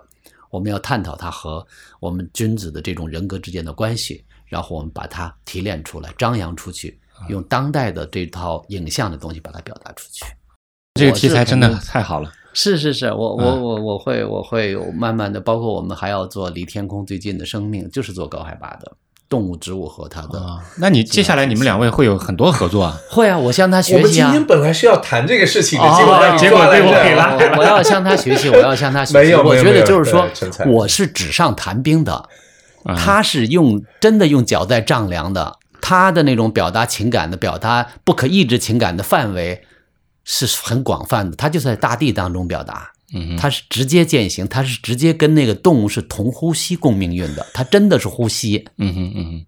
[0.52, 1.66] 我们要探讨它和
[2.00, 10.24] 我们君子的这种人格之间的关系，然后我们把它提炼出来、张扬出去，用当代的这套影像的东西把它表达出去。
[10.94, 12.32] 这个题材真的太好了。
[12.54, 18.96] 是是是，我我嗯我我会我会有慢慢的，包括我们还要做离天空最近的生命，就是做高海拔的
[19.30, 20.40] 动物、植物和它的。
[20.40, 22.98] 啊，那你接下来你们两位会有很多合作啊？
[23.10, 24.02] 会啊，我向他学习啊。
[24.02, 29.14] 们今天本来是要谈这个事情的，哦结果结果被我给拉我我要向他学习，我要向他学习。
[29.14, 30.28] 没有我觉得就是说
[30.66, 32.28] 我是纸上谈兵的，
[32.84, 39.62] 啊他是用真的用脚在丈量的，他的那种表达情感的、表达不可抑制情感的范围
[40.24, 42.92] 是很广泛的，他就在大地当中表达。
[43.38, 48.68] 它是直接践行，它是直接跟那个动物是同呼吸共命运的，它真的是呼吸。
[48.78, 49.46] 嗯哼嗯哼，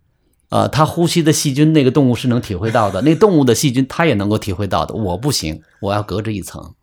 [0.50, 4.96] 呃，它呼吸的细菌，那个动物是能体会到的，那动物的细菌它也能够体会到的。
[4.96, 6.74] 我不行，我要隔着一层。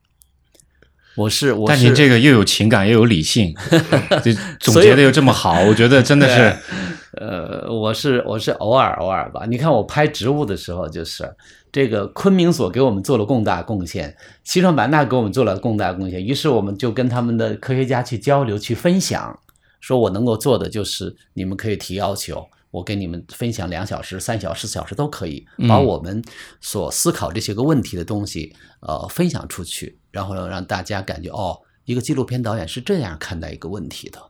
[1.19, 3.53] 我是我是，但您这个又有情感又有理性，
[4.23, 6.57] 就总结的又这么好，我觉得真的是。
[7.21, 9.45] 呃，我是我是偶尔偶尔吧。
[9.47, 11.29] 你看我拍植物的时候，就是
[11.73, 16.25] 这个昆明所给我们做了更大贡献，西双版纳给我们做了更大贡献。
[16.25, 19.37] 于是我们就跟他们的科学家去交流、去分享，
[19.81, 26.23] 说我能够做的就是你们可以提要求，我跟你们分享两小时、三小时、四小时都可以，把我们
[26.61, 34.21] 所思考这些个问题的东西呃分享出去，然后让大家感觉哦，一个纪录片导演是这样看待一个问题的。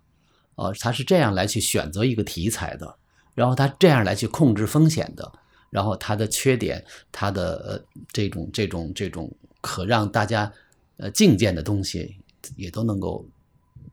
[0.56, 2.96] 呃，他是这样来去选择一个题材的，
[3.34, 5.32] 然后他这样来去控制风险的，
[5.70, 10.52] 然后他的缺点，他的呃这种这种这种可让大家
[10.96, 12.16] 呃敬见的东西，
[12.56, 13.24] 也都能够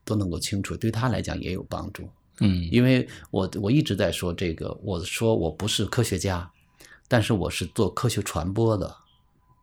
[0.04, 2.10] 都能够清楚，对他来讲也有帮助。
[2.40, 6.52] 嗯，因为我我一直在说这个，我说我不是科学家，
[7.08, 8.94] 但是我是做科学传播的。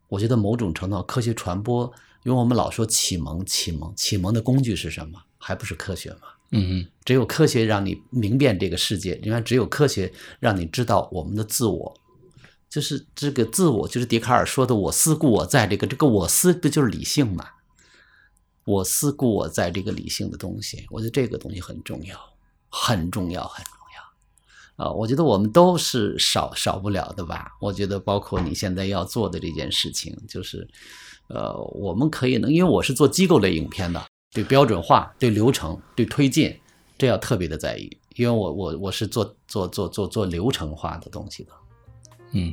[0.08, 1.92] 我觉得某种程度科学传播，
[2.24, 5.20] 因为我们老说启蒙启蒙启蒙的工具是什么？
[5.38, 6.18] 还不是科学吗？
[6.50, 11.94] 嗯只有科学让你明辨这个世界，另外只有科学让你知道我们的自我，
[12.68, 15.66] 就是这个自我，就是笛卡尔说的“我思故我在”。
[15.68, 17.46] 这个这个我思不就是理性嘛？
[18.64, 22.16] 我思故我在这个理性的东西，我觉得这个东西很重要，
[22.68, 23.74] 很重要，很重
[24.76, 24.84] 要。
[24.86, 27.50] 啊，我觉得我们都是少少不了的吧？
[27.60, 30.68] 我觉得包括你现在要做的这件事情，就是
[31.32, 34.02] 呃，我们可以能，因为我是做机构类影片的。
[34.34, 36.54] 对标准化、对流程、对推进，
[36.96, 41.52] 这要特别的在意，因为我我我是做做做做做流程化的东西的。
[42.32, 42.52] 嗯。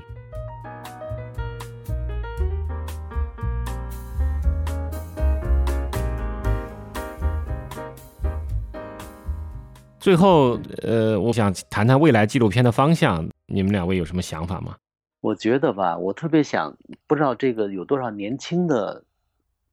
[10.01, 14.75] 最后，呃，我想谈谈未来纪录片的方向，你们两位有什么想法吗？
[15.21, 16.75] 我觉得吧，我特别想，
[17.09, 19.03] 不知道这个有多少年轻的。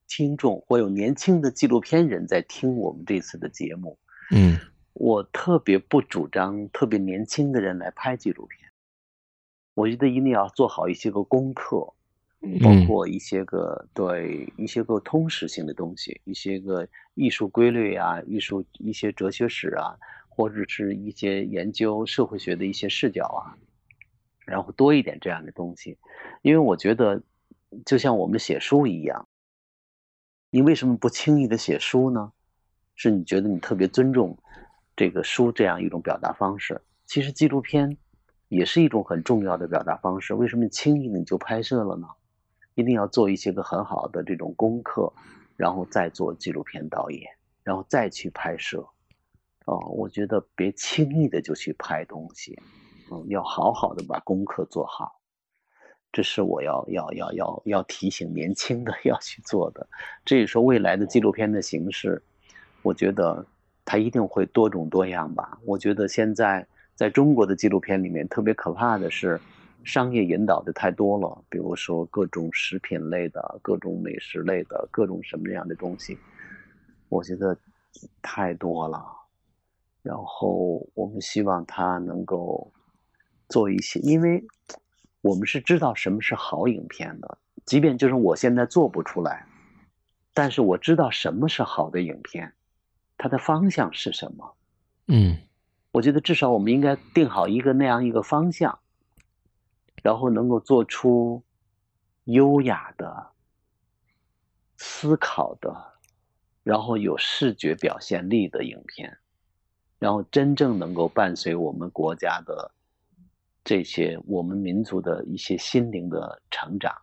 [0.09, 3.99] 听众或有年轻的纪录片人在听我们这次的节目，
[4.31, 4.57] 嗯，
[4.93, 8.71] 我特别不主张特别年轻的人来拍纪录片。
[9.75, 11.93] 我觉得一定要做好一些个功课，
[12.63, 23.59] 包括一些个对一些个通识性的东西，一些个艺术规律啊，艺术一些哲学史啊，或者是一些研究社会学的一些视角啊，
[24.47, 25.99] 然后多一点这样的东西，
[26.41, 27.23] 因为我觉得
[27.85, 29.29] 就像我们写书一样。
[30.49, 32.33] 你为什么不轻易的写书呢？
[32.95, 34.39] 是你觉得你特别尊重
[34.97, 36.81] 这个书这样一种表达方式？
[37.05, 37.99] 其实纪录片
[38.49, 40.33] 也是一种很重要的表达方式。
[40.33, 42.07] 为什么轻易你就拍摄了呢？
[42.75, 45.13] 一定要做一些个很好的这种功课，
[45.57, 47.23] 然后再做纪录片导演，
[47.63, 48.87] 然后再去拍摄。
[49.67, 52.59] 哦，我觉得别轻易的就去拍东西，
[53.11, 55.21] 嗯，要好好的把功课做好。
[56.13, 59.87] 这是我要要要要要提醒年轻的 要去做的。
[60.25, 62.23] 至于说未来的纪录片的形式，
[62.83, 63.45] 我觉得
[63.85, 65.59] 它一定会多种多样吧。
[65.65, 69.39] 我觉得现在在中国的纪录片里面，特别可怕的是
[69.85, 76.19] 商业引导的太多了，比如说各种食品类的、各种美食类的、各种什么样的东西，
[77.11, 77.57] 我觉得
[78.23, 79.05] 太多了。
[80.03, 82.73] 然后我们希望他能够
[83.49, 84.45] 做一些，因为。
[85.23, 89.45] 我们是知道什么是好影片的，即便就是我现在做不出来，
[90.33, 92.55] 但是我知道什么是好的影片，
[93.19, 94.57] 它的方向是什么。
[95.09, 95.37] 嗯，
[95.91, 98.79] 我觉得至少我们应该定好一个那样一个方向，
[100.01, 101.43] 然后能够做出
[102.27, 103.31] 优雅的、
[104.77, 105.75] 思考的，
[106.63, 109.19] 然后有视觉表现力的影片，
[109.99, 112.71] 然后真正能够伴随我们国家的。
[113.67, 116.95] 这些我们民族的一些心灵的成长，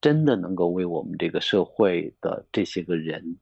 [0.00, 3.36] 真的能够为我们这个社会的这些个人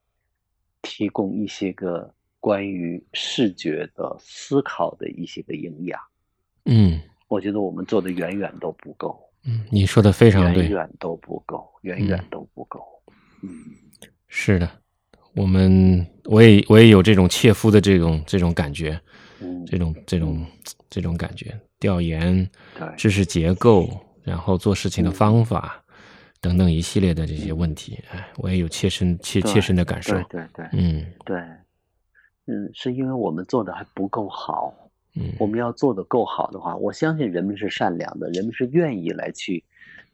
[0.80, 2.10] 提供一些个
[2.40, 6.00] 关于视觉的思考的一些个营养。
[6.64, 6.98] 嗯，
[7.28, 9.20] 我觉得我们做的远远都不够。
[9.44, 12.82] 嗯，你说的非常对，远远都不够，远远都不够。
[13.42, 13.50] 嗯，
[14.26, 14.66] 是的，
[15.36, 18.98] 我们我也我也有这种切肤的这种这种感觉，
[19.66, 20.46] 这种这种
[20.88, 21.58] 这种感觉。
[21.80, 22.48] 调研、
[22.96, 23.88] 知识结构，
[24.22, 25.84] 然后做事情的方法
[26.40, 30.14] 等等一系列的这些问题，哎，我也有切身切切身的感受。
[30.30, 31.36] 对对，嗯，对，
[32.46, 34.72] 嗯，是因为我们做的还不够好。
[35.16, 39.62] 嗯，我们要做的够好的话，我相信人们是善良的，人们是愿意来去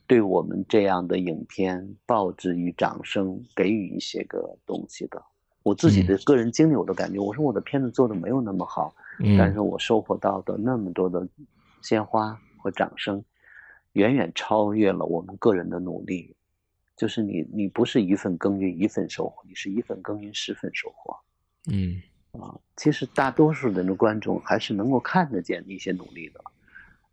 [0.06, 5.22] 对我们这样的影片报之与掌声，给予一些个东西的。
[5.62, 8.92] 我自己的个人经历，我都感觉，我说我的片子做的没有那么好，
[9.38, 11.26] 但是我收获到的那么多的。
[11.82, 13.24] 鲜花和掌声，
[13.92, 16.36] 远远超越了我们个人的努力。
[16.94, 21.16] 就是你你不是一份耕耘一份收获，你是一份耕耘十份收获。
[21.72, 22.02] 嗯
[22.32, 26.40] 啊，其实大多数人的观众还是能够看得见一些努力的，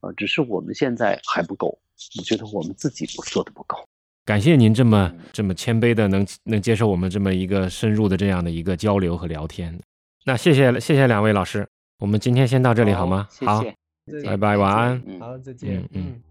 [0.02, 1.80] 呃，只是我们现在还不够，
[2.18, 3.78] 我觉得我们自己做的不够。
[4.26, 9.80] 感谢您这么这么谦卑的能能接受我们这么一个深入的这样的一个交流和聊天。
[10.26, 11.66] 那谢谢谢谢两位老师，
[12.00, 13.28] 我们今天先到这里好吗？
[13.44, 15.02] 好，谢谢，拜拜，晚安。
[15.08, 15.90] 嗯好，再见嗯。
[15.94, 16.22] 嗯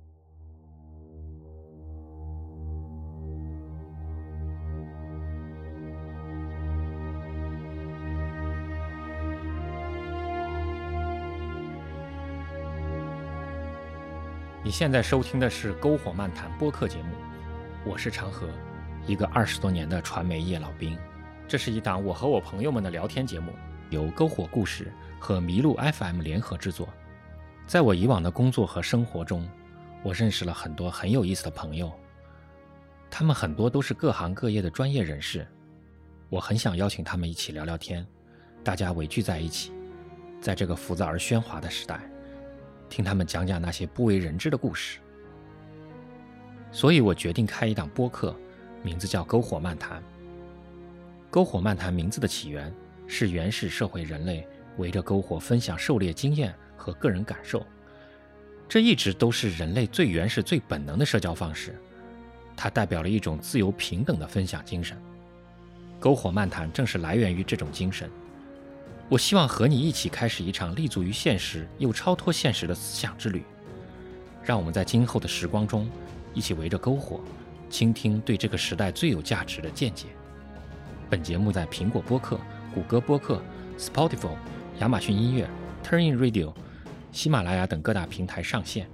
[14.62, 17.16] 你现在收听的是《篝火漫谈》播客节目，
[17.84, 18.46] 我是长河，
[19.04, 20.96] 一个二十多年的传媒业老兵。
[21.48, 23.52] 这是一档我和我朋友们的聊天节目，
[23.90, 26.88] 由篝火故事和麋鹿 FM 联合制作。
[27.66, 29.48] 在我以往的工作和生活中，
[30.02, 31.92] 我认识了很多很有意思的朋友，
[33.10, 35.46] 他们很多都是各行各业的专业人士。
[36.28, 38.06] 我很想邀请他们一起聊聊天，
[38.62, 39.72] 大家围聚在一起，
[40.40, 42.00] 在这个浮躁而喧哗的时代，
[42.88, 45.00] 听他们讲讲那些不为人知的故事。
[46.70, 48.34] 所以我决定开一档播客，
[48.82, 50.00] 名字叫《篝火漫谈》。
[51.32, 52.72] 篝火漫谈名字的起源
[53.06, 54.46] 是原始社会人类
[54.78, 57.64] 围着篝火分享狩猎经验和个人感受，
[58.68, 61.74] 这一直都是人类最原始、最本能的社交方式。
[62.56, 64.96] 它代表了一种自由平等的分享精神。
[66.00, 68.10] 篝火漫谈正是来源于这种精神。
[69.08, 73.42] 我希望和你一起开始一场立足于现实又超脱现实的思想之旅。
[74.42, 75.88] 让我们在今后的时光中，
[76.34, 77.20] 一起围着篝火，
[77.68, 80.06] 倾听对这个时代最有价值的见解。
[81.08, 82.38] 本节目在苹果播客、
[82.74, 83.40] 谷歌播客、
[83.78, 84.36] Spotify、
[84.80, 85.48] 亚马逊音乐、
[85.82, 86.52] Turnin Radio、
[87.12, 88.86] 喜马拉雅等各大平台上线。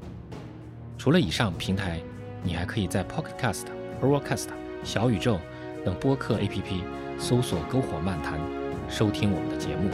[0.97, 2.01] 除了以上平台，
[2.45, 3.65] 你还可以在 Podcast、
[4.01, 4.49] Overcast、
[4.85, 5.41] 小宇宙
[5.85, 6.83] 等播客 APP
[7.19, 8.41] 搜索“篝火漫谈”，
[8.89, 9.91] 收听我们的节目。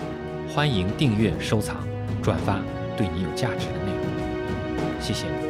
[0.54, 1.76] 欢迎订阅、收藏、
[2.22, 2.60] 转发
[2.96, 5.00] 对你有价值的内容。
[5.00, 5.47] 谢谢。